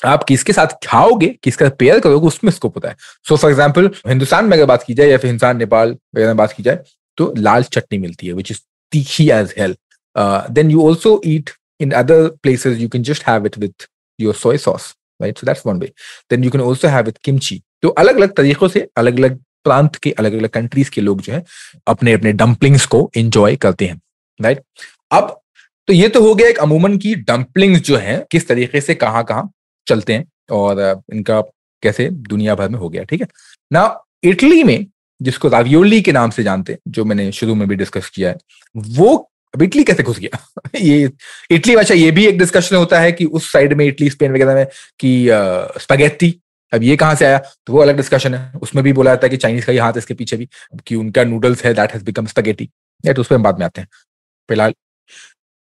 आप 0.06 0.24
किसके 0.24 0.54
साथ 0.54 0.68
खाओगे 0.86 1.28
किसका 1.44 1.70
पेयर 1.80 2.00
करोगे 2.00 2.28
उसमें 2.28 2.52
स्कोप 2.52 2.76
होता 2.76 2.90
है। 2.90 2.96
सो 3.28 3.36
फॉर 3.36 3.52
एग्ज़ाम्पल 3.52 3.90
हिंदुस्तान 4.08 4.46
में 4.46 4.58
अगर 4.58 4.66
बात 4.66 4.84
की 4.84 4.94
जाए 4.94 5.08
या 5.08 5.18
फिर 5.18 5.28
हिंदुस्तान 5.28 5.58
नेपाल 5.58 5.96
वगैरह 6.16 6.34
बात 6.34 6.54
की 6.54 6.64
जाए 6.64 6.84
तो 7.18 7.34
लाल 7.38 7.64
चटनी 7.74 7.98
मिलती 7.98 8.28
है 8.28 8.34
विच 8.34 8.52
इज़ 8.52 8.60
तीखी 8.92 9.30
as 9.32 9.54
hell 9.58 9.76
then 10.52 10.72
you 10.72 10.88
also 10.88 11.22
eat 11.26 11.50
in 11.80 11.92
other 12.02 12.28
places 12.44 12.82
you 12.82 12.90
can 12.90 13.04
just 13.04 13.28
have 13.28 13.46
it 13.46 13.58
with 13.58 13.88
your 14.20 14.34
soy 14.36 14.58
sauce 14.58 14.94
right 15.22 15.38
so 15.38 15.46
that's 15.48 15.66
one 15.66 15.80
way 15.80 15.92
then 16.32 16.44
you 16.44 16.52
can 16.52 16.62
also 16.62 16.88
have 16.88 17.06
with 17.06 17.20
kimchi 17.24 17.62
तो 17.82 17.90
अलग 18.04 18.16
अलग 18.16 18.36
तरीकों 18.36 18.68
से 18.68 18.88
अलग 18.98 19.20
अलग 19.20 19.40
प्रांत 19.64 19.96
के 19.96 20.12
अलग 20.12 20.34
अलग 20.34 20.50
कंट्रीज़ 20.50 20.90
के 20.90 21.02
लोग 21.02 21.22
जो 21.22 21.34
है 21.34 21.44
अपने 21.88 22.14
अपने 22.14 22.34
डम्पलिंग्स 22.34 22.86
को 22.86 23.12
एंजॉय 23.18 23.56
करते 23.56 23.86
हैं 23.86 24.02
राइट 24.42 24.62
अब 25.12 25.38
तो 25.88 25.94
ये 25.94 26.08
तो 26.08 26.22
हो 26.22 26.36
गया 26.36 26.48
एक 26.48 26.58
अमूमन 26.58 26.98
की 26.98 27.16
डम्पलिंग्स 27.16 27.82
जो 27.82 27.98
है, 27.98 28.28
किस 28.32 28.48
तरीके 28.48 28.82
से 28.82 28.96
कहाँ 28.96 29.24
कहाँ 29.24 29.52
चलते 29.88 30.14
हैं 30.14 30.26
और 30.52 31.02
इनका 31.14 31.42
कैसे 31.84 32.10
दुनिया 32.10 32.56
भर 32.56 32.70
में 32.70 32.80
हो 32.80 32.90
गया, 32.90 33.04
ठीक 33.04 33.22
है? 33.22 33.28
ना 33.74 34.04
इटली 34.24 34.64
में, 34.64 34.86
जिसको 35.22 35.48
रावियोली 35.48 36.02
के 36.02 36.12
नाम 36.12 36.30
से 36.30 36.44
जानते 36.44 36.74
हैं, 36.74 36.80
जो 36.88 37.06
मैंने 37.06 37.32
शुरू 37.32 37.56
में 37.56 37.68
भी 37.68 37.76
डिस्कस 37.76 38.10
किया 38.10 38.30
है, 38.30 38.38
वो 38.78 39.16
अब 39.56 39.62
इटली 39.62 39.84
कैसे 39.84 40.04
घुस 40.04 40.20
गया? 40.20 40.48
ये 40.80 41.12
इटली 41.52 41.76
अच्छा 41.76 41.94
ये 41.94 42.12
भी 42.12 42.26
एक 42.26 42.38
डिस्कशन 42.40 42.76
होता 42.76 43.00
है 43.00 43.12
कि 43.12 43.26
उस 43.26 43.52
साइड 43.52 43.74
में 43.74 43.86
इटली 43.86 44.10
स्पेन 44.10 44.34
वगैरह 44.34 44.56
में 44.56 44.66
कि 45.00 45.28
स्पगेटी 45.82 46.40
अब 46.74 46.84
ये 46.84 46.96
कहाँ 46.98 47.16
से 47.16 47.26
आया? 47.26 47.38
तो 47.38 47.74
वो 47.74 47.82
अलग 47.82 47.98
डिस्कशन 47.98 48.34
है। 48.34 48.60
उसमें 48.62 48.84
भी 48.84 48.94
बोला 48.94 49.12
जाता 49.12 49.26
है 49.26 49.30
कि 49.30 49.38
चाइनीज़ 49.38 49.66
का 49.66 49.72
ही 49.72 49.78
हाथ 49.78 49.94
इसके 49.98 50.14
पीछे 50.14 50.38
भी, 50.38 50.48
कि 50.88 50.96
उनका 50.96 51.24
नूडल्स 51.24 51.64
है 51.66 51.74
दैट 51.74 51.94
हैज़ 51.94 52.04
बिकम 52.04 52.26
स्पगेटी 52.26 52.70
तो 53.04 53.22
उस 53.22 53.28
पर 53.28 53.36
हम 53.36 53.44
बाद 53.44 53.60
में 53.60 53.66
आते 53.66 53.82
हैं। 53.82 53.88
फ़िलहाल, 54.50 54.74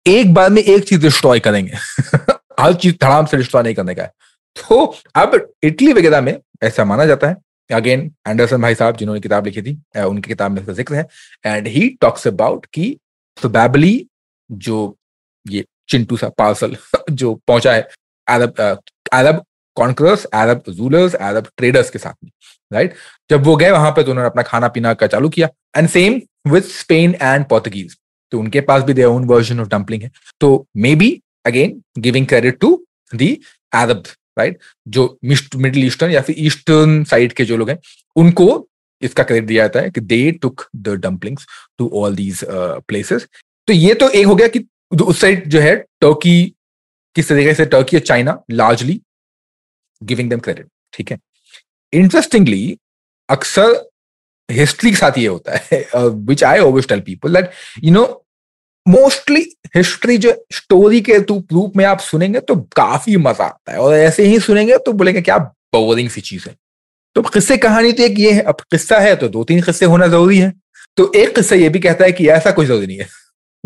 एक 0.06 0.34
बार 0.34 0.50
में 0.50 0.62
एक 0.62 0.84
चीज़ 0.84 1.02
डिस्ट्रॉय 1.02 1.40
करेंगे। 1.40 1.72
हर 2.60 2.74
चीज़ 2.74 2.96
धड़ाम 3.02 3.26
से 3.26 3.38
डिस्ट्रॉय 3.38 3.64
नहीं 3.64 3.76
करने 3.76 3.96
का 3.96 4.04
है। 4.04 4.12
तो 4.58 4.86
अब 5.16 5.36
इटली 5.64 5.94
वगैरह 5.94 6.22
में 6.22 6.38
ऐसा 6.64 6.86
माना 6.86 7.06
जाता 7.06 7.28
है। 7.28 7.36
अगेन 7.70 8.12
एंडरसन 8.28 8.62
भाई 8.62 8.76
साहब, 8.76 8.98
जिन्होंने 8.98 9.22
किताब 9.22 9.46
लिखी 9.46 9.62
थी 9.62 9.78
उनकी 9.98 10.30
किताब 10.30 10.52
में 10.52 10.74
ज़िक्र 10.74 10.96
है। 10.96 11.08
एंड 11.46 11.68
ही 11.68 11.88
टॉक्स 12.02 12.28
अबाउट 12.28 12.66
कि 12.74 12.90
प्रोबेबली 13.38 14.08
जो 14.50 14.98
ये 15.46 15.66
चिंटू 15.90 16.18
सा, 16.18 16.30
पार्सल, 16.30 16.76
जो 17.12 17.34
पहुँचा 17.48 17.74
है, 17.74 17.88
Arab 18.28 18.80
Arab 19.14 19.44
conquerors 19.78 20.26
Arab 20.26 20.64
rulers 20.70 21.14
Arab 21.16 21.48
traders 21.58 21.90
के 21.90 22.00
साथ 22.00 22.14
में 22.24 22.32
राइट 22.72 22.94
जब 23.30 23.44
वो 23.44 23.56
गए, 23.56 23.72
वहाँ 23.72 23.92
पे 23.92 24.04
तो 24.04 24.12
उन्होंने 24.12 24.30
अपना 24.30 24.44
खाना 24.44 24.68
पीना 24.68 24.94
का 24.94 25.08
चालू 25.08 25.30
किया। 25.30 25.50
And 25.78 25.90
same 25.90 26.22
with 26.48 26.64
Spain 26.64 27.16
and 27.22 27.46
Portuguese 27.46 27.98
तो 28.32 28.40
उनके 28.40 28.62
पास 28.62 28.84
भी 28.84 28.94
their 28.94 29.08
own 29.08 29.26
version 29.28 29.60
of 29.60 29.68
dumpling 29.70 30.04
है। 30.04 30.12
तो 30.42 30.68
may 30.78 30.96
be 30.96 31.10
again 31.46 31.82
giving 32.00 32.28
credit 32.28 32.60
to 32.60 32.70
the 33.14 33.38
Arab 33.74 34.04
right 34.40 34.60
जो 34.88 35.18
मिडिल 35.26 35.86
ईस्टर्न 35.86 36.12
या 36.12 36.22
फिर 36.22 36.36
ईस्टर्न 36.40 37.04
साइड 37.04 37.34
के 37.34 37.46
जो 37.46 37.58
लोग 37.58 37.70
हैं, 37.70 37.78
उनको 38.16 38.68
इसका 39.02 39.24
क्रेडिट 39.24 39.48
दिया 39.48 39.64
जाता 39.64 39.80
है 39.80 39.90
कि 39.90 40.02
they 40.02 40.32
took 40.42 40.66
the 40.78 40.90
dumplings 41.04 41.46
to 41.78 41.90
all 41.96 42.16
these 42.16 42.44
places 42.48 43.28
तो 43.68 43.74
ये 43.74 43.94
तो 43.94 44.10
एक 44.10 44.26
हो 44.26 44.36
गया 44.36 44.48
कि 44.48 44.66
उस 44.94 45.22
साइड 45.22 45.48
जो 45.50 45.60
है 45.62 45.76
टर्की 46.02 46.54
किस 47.16 47.30
तरीके 47.30 47.54
से 47.54 47.66
टर्की 47.68 47.98
और 47.98 48.04
China 48.04 48.42
largely 48.52 49.02
giving 50.02 50.30
them 50.30 50.40
credit 50.40 50.68
ठीक 50.94 51.12
है? 51.12 51.18
इंटरेस्टिंगली 51.94 52.78
अक्सर 53.30 53.90
हिस्ट्री 54.50 54.90
के 54.90 54.96
साथ 54.96 55.18
ये 55.18 55.28
होता 55.28 55.60
है 55.72 55.86
which 56.28 56.44
I 56.44 56.60
always 56.60 56.88
tell 56.88 57.00
people 57.02 57.36
that 57.36 57.52
you 57.84 57.92
know 57.92 58.06
mostly 58.86 59.42
history 59.76 60.18
जो 60.18 60.34
स्टोरी 60.52 61.02
के 61.02 61.18
रूप 61.20 61.76
में 61.78 61.84
आप 61.86 62.00
सुनेंगे 62.00 62.40
तो 62.40 62.56
काफ़ी 62.76 63.18
मज़ा 63.18 63.46
आता 63.46 63.72
है। 63.72 63.78
और 63.80 63.94
ऐसे 63.96 64.24
ही 64.26 64.40
सुनेंगे 64.40 64.78
तो 64.86 64.94
बोलेंगे 64.94 65.22
क्या 65.22 65.38
बोरिंग 65.38 66.10
सी 66.10 66.22
चीज़ 66.22 66.48
है। 66.50 66.56
तो 67.16 67.22
किस्से 67.24 67.58
कहानी 67.58 67.92
तो 67.94 68.04
एक 68.04 68.20
ये 68.20 68.32
है, 68.32 68.42
अब 68.42 68.62
किस्सा 68.72 69.00
है 69.00 69.16
तो 69.16 69.28
दो 69.30 69.44
तीन 69.44 69.62
किस्से 69.62 69.86
होना 69.86 70.08
ज़रूरी 70.08 70.38
है। 70.40 70.52
तो 70.98 71.12
एक 71.16 71.36
किस्सा 71.36 71.56
ये 71.56 71.70
भी 71.70 71.80
कहता 71.80 72.06
है 72.06 72.12
कि 72.12 72.28
ऐसा 72.30 72.52
कोई 72.52 72.66
ज़रूरी 72.66 72.88
नहीं 72.88 72.98
है। 72.98 73.08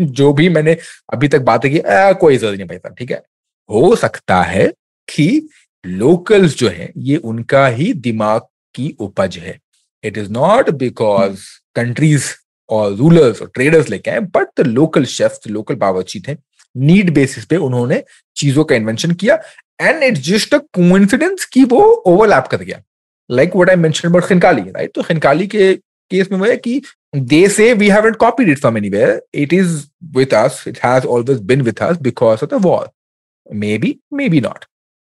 जो 0.00 0.32
भी 0.32 0.48
मैंने 0.48 0.76
अभी 1.12 1.28
तक 1.28 1.40
बातें 1.42 1.70
की 1.72 1.80
कोई 2.20 2.36
ज़रूरी 2.36 2.56
नहीं 2.56 2.66
भाई 2.68 2.94
ठीक 2.98 3.10
है? 3.10 3.22
हो 3.70 3.94
सकता 3.96 4.42
है 4.42 4.66
कि 5.08 5.48
लोकल्स 5.86 6.56
जो 6.58 6.68
है, 6.68 6.92
ये 6.96 7.16
उनका 7.16 7.66
ही 7.66 7.92
दिमाग 7.92 8.40
की 8.74 8.94
उपज 9.00 9.36
है। 9.38 9.58
It 10.04 10.18
is 10.18 10.30
not 10.32 10.70
because 10.70 11.44
countries 11.76 12.32
और 12.68 12.94
रूलर्स 12.96 13.42
और 13.42 13.50
ट्रेडर्स 13.54 13.88
लेके 13.90 14.10
आए 14.10 14.20
but 14.36 14.60
the 14.60 14.66
local 14.66 15.04
chef 15.04 15.38
local 15.46 15.74
बावर्ची 15.74 16.20
थे। 16.28 16.36
नीड 16.76 17.12
बेसिस 17.14 17.44
पे 17.44 17.56
उन्होंने 17.56 18.02
चीज़ों 18.36 18.64
का 18.64 18.74
इन्वेंशन 18.74 19.12
किया 19.12 19.38
and 19.80 20.02
it's 20.02 20.20
just 20.28 20.54
a 20.54 20.58
coincidence 20.58 21.44
कि 21.52 21.64
वो 21.64 21.80
ओवरलैप 21.82 22.46
कर 22.50 22.62
गया। 22.62 22.82
Like 23.30 23.56
what 23.56 23.70
I 23.70 23.76
mention 23.76 24.08
about 24.08 24.26
khinkali 24.28 24.62
right 24.62 24.92
तो 24.94 25.02
खिनकाली 25.02 25.46
के 25.46 25.74
केस 26.10 26.30
में 26.32 26.38
वो 26.38 26.44
है 26.46 26.56
कि 26.56 26.80
they 27.30 27.44
say 27.48 27.66
we 27.74 27.86
haven't 27.88 28.16
copied 28.22 28.48
it 28.52 28.58
from 28.62 28.76
anywhere. 28.78 29.12
It 29.42 29.52
is 29.58 29.70
with 30.16 30.32
us. 30.40 30.56
It 30.70 30.78
has 30.78 31.06
always 31.12 31.38
been 31.50 31.62
with 31.68 31.78
us 31.86 32.00
because 32.06 32.42
of 32.46 32.50
the 32.50 32.58
war. 32.66 32.82
Maybe 33.62 33.92
maybe 34.20 34.40
not. 34.46 34.66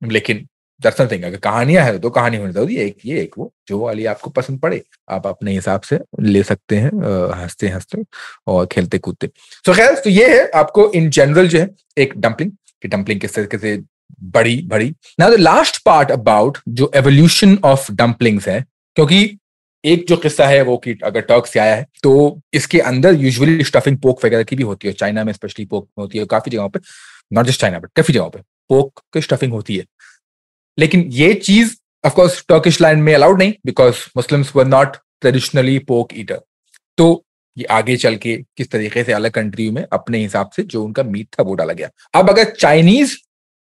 लेकिन 0.04 0.48
that's 0.82 1.02
nothing 1.02 1.24
अगर 1.24 1.38
कहानियाँ 1.40 1.84
है 1.86 1.98
तो 2.00 2.10
कहानी 2.10 2.38
होनी 2.38 2.54
ज़रूरी 2.54 2.76
एक 2.78 2.98
ये, 3.06 3.20
एक 3.22 3.36
वो, 3.38 3.52
जो 3.68 3.80
वाली 3.80 4.06
आपको 4.06 4.30
पसंद 4.32 4.60
पड़े, 4.60 4.82
आप 5.10 5.28
अपने 5.28 5.54
हिसाब 5.54 5.82
से 5.82 6.00
ले 6.22 6.44
सकते 6.44 6.78
हैं 6.78 6.92
हँसते 7.34 7.68
हँसते 7.70 8.04
और 8.48 8.66
खेलते 8.66 8.98
कूदते। 9.00 9.30
सो 9.66 9.74
खैर 9.74 9.96
तो 9.96 10.10
ये 10.10 10.28
है 10.30 10.50
आपको 10.56 10.92
इन 10.92 11.10
जनरल 11.10 11.48
जो 11.48 11.60
है, 11.60 11.70
एक 11.98 12.14
डंपलिंग 12.18 12.52
कि 12.84 12.88
डंपलिंग 12.88 13.22
किस 13.22 13.36
तरीके 13.36 13.58
से 13.58 13.82
बड़ी 14.26 14.62
बड़ी। 14.68 14.94
ना 15.20 15.30
द 15.30 15.40
लास्ट 15.40 15.82
पार्ट 15.86 16.12
अबाउट 16.12 16.58
जो 16.70 16.92
एवोल्यूशन 16.96 17.58
ऑफ़ 17.66 17.92
डंपलिंग्स 17.94 18.48
है, 18.48 18.66
क्योंकि 18.98 19.38
एक 19.84 20.06
जो 20.08 20.16
किस्सा 20.18 20.46
है 20.48 20.62
वो 20.62 20.78
कि 20.78 20.98
अगर 21.04 21.22
टर्क 21.22 21.46
से 21.46 21.60
आया 21.60 21.76
है 21.76 21.86
तो 22.04 22.42
इसके 22.54 22.80
अंदर 22.82 23.16
यूजुअली 23.16 23.64
स्टफिंग 23.64 23.98
पोक 23.98 24.26
वगैरह 24.26 24.44
की 24.44 24.56
भी 24.56 24.64
होती 24.64 24.88
है 24.88 24.94
चाइना 24.94 25.24
में 25.24 25.32
स्पेशली 25.34 25.66
पोक 25.66 25.88
होती 26.00 26.18
है, 26.18 26.26
काफ़ी 26.26 26.52
जगहों 26.52 26.70
पे 26.70 26.80
नॉट 27.34 27.46
जस्ट 27.46 27.62
चाइना 27.62 27.80
बट 27.80 27.90
काफ़ी 27.96 28.14
जगहों 28.14 28.30
पे 28.30 28.40
पोक 28.70 29.02
की 29.14 29.22
स्टफिंग 29.22 29.54
होती 29.54 29.78
है। 29.78 29.86
लेकिन 30.78 31.02
ये 31.12 31.34
चीज़ 31.34 31.76
ऑफकोर्स 32.04 32.44
टर्किश 32.50 32.82
लैंड 32.82 33.04
में 33.04 33.14
अलाउड 33.16 33.38
नहीं 33.40 33.54
because 33.66 33.96
Muslims 34.18 34.56
were 34.56 34.66
not 34.68 34.98
traditionally 35.22 35.78
pork 35.80 36.14
eater 36.14 36.42
तो 36.98 37.26
ये 37.58 37.66
आगे 37.72 37.96
चल 37.98 38.16
के 38.16 38.36
किस 38.58 38.72
तरीके 38.72 39.04
से 39.04 39.14
अलग 39.14 39.32
कंट्री 39.32 39.70
में 39.72 39.86
अपने 39.94 40.18
हिसाब 40.18 40.50
से 40.50 40.64
जो 40.64 40.84
उनका 40.84 41.04
मीट 41.04 41.28
था 41.30 41.44
वो 41.44 41.54
डाला 41.54 41.74
गया। 41.74 41.90
अब 42.14 42.30
अगर 42.30 42.52
चाइनीज़ 42.52 43.16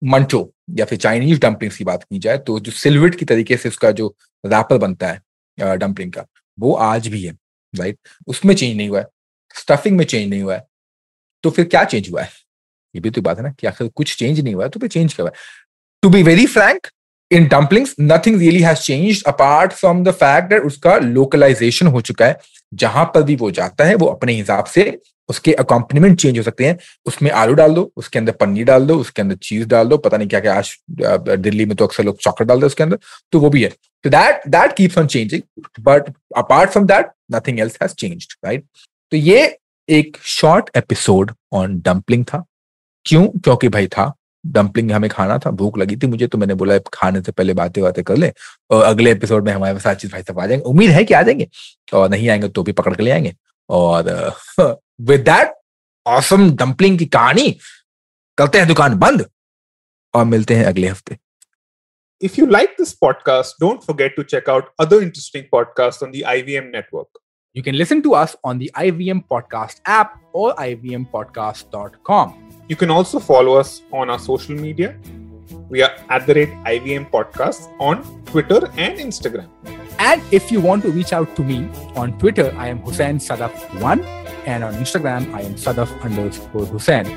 मंटो 0.02 0.42
या 0.78 0.86
फिर 0.86 0.98
चाइनीज़ 1.00 1.40
डंपलिंग्स 1.40 1.78
की 1.78 1.84
बात 1.84 2.04
की 2.04 2.20
जाए 2.20 2.38
तो 2.38 2.60
जो 2.60 2.72
सिल्विट 2.72 3.16
की 3.16 3.26
तरीके 3.26 3.58
से 3.58 3.70
उसका 3.70 3.92
जो 3.92 4.16
रैपर 4.44 4.78
बनता 4.78 5.08
है 5.08 5.78
डंपलिंग 5.78 6.12
का, 6.14 6.26
वो 6.58 6.74
आज 6.74 7.08
भी 7.08 7.24
है 7.24 7.32
राइट 7.74 7.98
उसमें 8.28 8.54
चेंज 8.56 8.76
नहीं 8.78 8.90
हुआ 8.90 9.00
है 9.00 9.08
स्टफिंग 9.56 9.98
में 9.98 10.06
चेंज 10.06 10.30
नहीं 10.30 10.42
हुआ 10.42 10.56
है। 10.56 10.66
तो 11.44 11.50
फिर 11.50 11.66
क्या 11.66 11.84
चेंज 11.84 12.10
हुआ 12.12 12.22
है? 12.22 12.30
ये 12.96 13.02
भी 13.02 13.10
तो 13.10 13.22
बात 13.22 13.38
है 13.38 13.44
ना 13.44 13.52
कि 13.52 13.68
आखिर 13.68 13.88
कुछ 13.96 14.16
चेंज 14.18 14.40
नहीं 14.40 14.54
हुआ 14.56 14.64
है 14.64 14.70
तो 14.70 14.80
फिर 14.80 14.90
चेंज 14.90 15.14
क्या 15.14 15.24
हुआ 15.24 15.30
है? 15.30 15.42
To 16.04 16.10
be 16.10 16.22
very 16.24 16.46
frank 16.46 16.88
in 17.32 17.48
dumplings 17.48 17.96
nothing 18.02 18.40
really 18.40 18.62
has 18.62 18.80
changed 18.80 19.24
apart 19.28 19.72
from 19.72 20.04
the 20.04 20.12
fact 20.12 20.50
that 20.50 20.64
उसका 20.64 20.96
लोकलाइजेशन 20.98 21.88
हो 21.88 22.02
चुका 22.02 22.26
है। 22.26 22.40
जहाँ 22.74 23.04
पर 23.06 23.24
भी 23.24 23.36
वो 23.36 23.50
जाता 23.52 23.86
है, 23.86 23.96
वो 23.96 24.06
अपने 24.08 24.34
हिसाब 24.34 24.66
से 24.66 25.00
उसके 25.30 25.54
अकॉम्पनीमेंट 25.54 26.20
चेंज 26.20 26.38
हो 26.38 26.44
सकते 26.44 26.66
हैं। 26.66 26.78
उसमें 27.06 27.30
आलू 27.32 27.54
डाल 27.54 27.74
दो, 27.74 27.92
उसके 27.98 28.20
अंदर 28.20 28.32
पनीर 28.32 28.66
डाल 28.66 28.86
दो, 28.88 28.98
उसके 28.98 29.22
अंदर 29.22 29.36
चीज़ 29.44 29.68
डाल 29.68 29.88
दो, 29.88 29.98
पता 29.98 30.18
नहीं 30.18 30.28
क्या 30.28 30.40
क्या 30.40 30.54
आज 30.54 30.76
दिल्ली 31.40 31.66
में 31.66 31.76
तो 31.78 31.86
अक्सर 31.86 32.04
लोग 32.04 32.20
चॉकलेट 32.20 32.48
डाल 32.48 32.60
दो 32.60 32.68
उसके 32.68 32.84
अंदर 32.84 33.00
तो 33.32 33.40
वो 33.40 33.50
भी 33.50 33.64
है। 33.64 33.70
तो 34.06 34.10
that 34.10 34.48
that 34.48 34.76
keeps 34.78 34.98
on 34.98 35.08
changing 35.08 35.42
but 35.80 36.12
apart 36.38 36.70
from 36.70 36.86
that 36.88 37.12
nothing 37.32 37.60
else 37.60 37.78
has 37.82 37.94
changed 37.96 38.34
right 38.46 38.66
तो 39.12 39.18
ये 39.18 39.58
एक 39.90 40.18
शॉर्ट 40.30 40.70
एपिसोड 40.78 41.32
ऑन 41.54 41.80
डम्पलिंग 41.86 42.26
था। 42.26 42.44
क्यों? 43.06 43.28
क्योंकि 43.28 43.70
भाई 43.70 43.88
था 43.88 44.14
डम्पलिंग 44.46 44.92
हमें 44.92 45.10
खाना 45.10 45.38
था 45.38 45.52
भूख 45.52 45.78
लगी 45.78 45.96
थी 45.96 46.08
मुझे 46.08 46.28
तो 46.28 46.38
मैंने 46.38 46.54
बोला 46.54 46.78
खाने 46.94 47.22
से 47.22 47.32
पहले 47.32 47.54
बातें 47.54 47.84
बातें 47.84 48.04
कर 48.04 48.18
ले 48.18 48.34
और 48.70 48.84
अगले 48.84 49.12
एपिसोड 49.12 49.46
में 49.46 49.54
हमारे 49.54 49.80
साथ 49.80 49.96
चीज़ 49.96 50.12
भाई 50.12 50.22
साहब 50.22 50.40
आ 50.40 50.46
जाएँगे। 50.46 50.64
उम्मीद 50.64 50.92
है 50.92 51.04
कि 51.04 51.14
आ 51.14 51.22
जाएँगे 51.22 51.50
और 51.94 52.10
नहीं 52.10 52.30
आएँगे 52.30 52.48
तो 52.48 52.64
भी 52.64 52.72
पकड़ 52.72 52.96
के 52.96 53.04
ले 53.04 53.12
आएँगे। 53.12 53.36
और 53.70 54.04
विद 55.02 55.20
दैट 55.20 55.54
ऑसम 56.08 56.56
डम्पलिंग 56.56 57.00
की 57.00 57.06
कहानी 57.06 57.60
करते 58.38 58.58
हैं 58.58 58.68
दुकान 58.68 58.96
बंद 58.96 59.26
और 60.14 60.26
मिलते 60.26 60.56
हैं 60.56 60.66
अगले 60.66 60.88
हफ़्ते। 60.88 61.18
If 62.22 62.40
you 62.40 62.46
like 62.46 62.70
this 62.70 62.94
podcast 62.94 63.56
don't 63.62 63.82
forget 63.82 64.16
to 64.16 64.24
check 64.24 64.50
out 64.50 64.74
other 64.80 64.96
interesting 64.96 65.44
podcast 65.52 66.04
on 66.04 66.12
the 66.12 66.24
IVM 66.28 66.64
network 66.64 67.20
you 67.58 67.64
can 67.64 67.76
listen 67.76 68.02
to 68.02 68.12
us 68.12 68.36
on 68.46 68.60
the 68.60 68.68
IVM 68.78 69.20
podcast 69.20 69.90
app 69.90 70.32
और 70.36 70.56
IVM 70.60 71.04
podcast 71.04 71.68
dot 71.68 71.96
com 72.04 72.49
You 72.70 72.76
can 72.76 72.92
also 72.92 73.20
follow 73.20 73.56
us 73.56 73.82
on 73.92 74.12
our 74.12 74.20
social 74.20 74.54
media. 74.54 74.96
We 75.70 75.82
are 75.82 75.92
at 76.10 76.28
the 76.28 76.36
rate 76.36 76.54
IVM 76.74 77.10
Podcast 77.10 77.74
on 77.80 78.04
Twitter 78.26 78.70
and 78.78 79.00
Instagram. 79.00 79.50
And 79.98 80.22
if 80.32 80.52
you 80.52 80.62
want 80.62 80.84
to 80.84 80.92
reach 80.92 81.12
out 81.12 81.36
to 81.38 81.44
me 81.44 81.68
on 81.96 82.16
Twitter, 82.20 82.54
I 82.56 82.68
am 82.68 82.78
Hussein 82.82 83.18
Sadaf1 83.18 84.06
and 84.46 84.64
on 84.64 84.76
Instagram, 84.76 85.34
I 85.34 85.42
am 85.42 85.56
Sadaf 85.56 85.90
underscore 86.02 86.68
Hussein. 86.68 87.08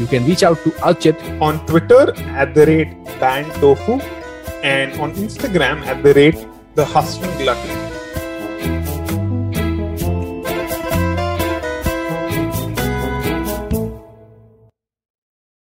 You 0.00 0.06
can 0.06 0.24
reach 0.26 0.42
out 0.42 0.56
to 0.64 0.70
Archit 0.80 1.20
on 1.38 1.64
Twitter 1.66 2.14
at 2.40 2.54
the 2.54 2.64
rate 2.64 3.04
Ban 3.20 3.44
Tofu 3.60 4.00
and 4.64 4.98
on 4.98 5.12
Instagram 5.16 5.84
at 5.84 6.02
the 6.02 6.14
rate 6.14 6.48
The 6.76 6.84
Hustling 6.86 7.36
Glutton. 7.36 7.93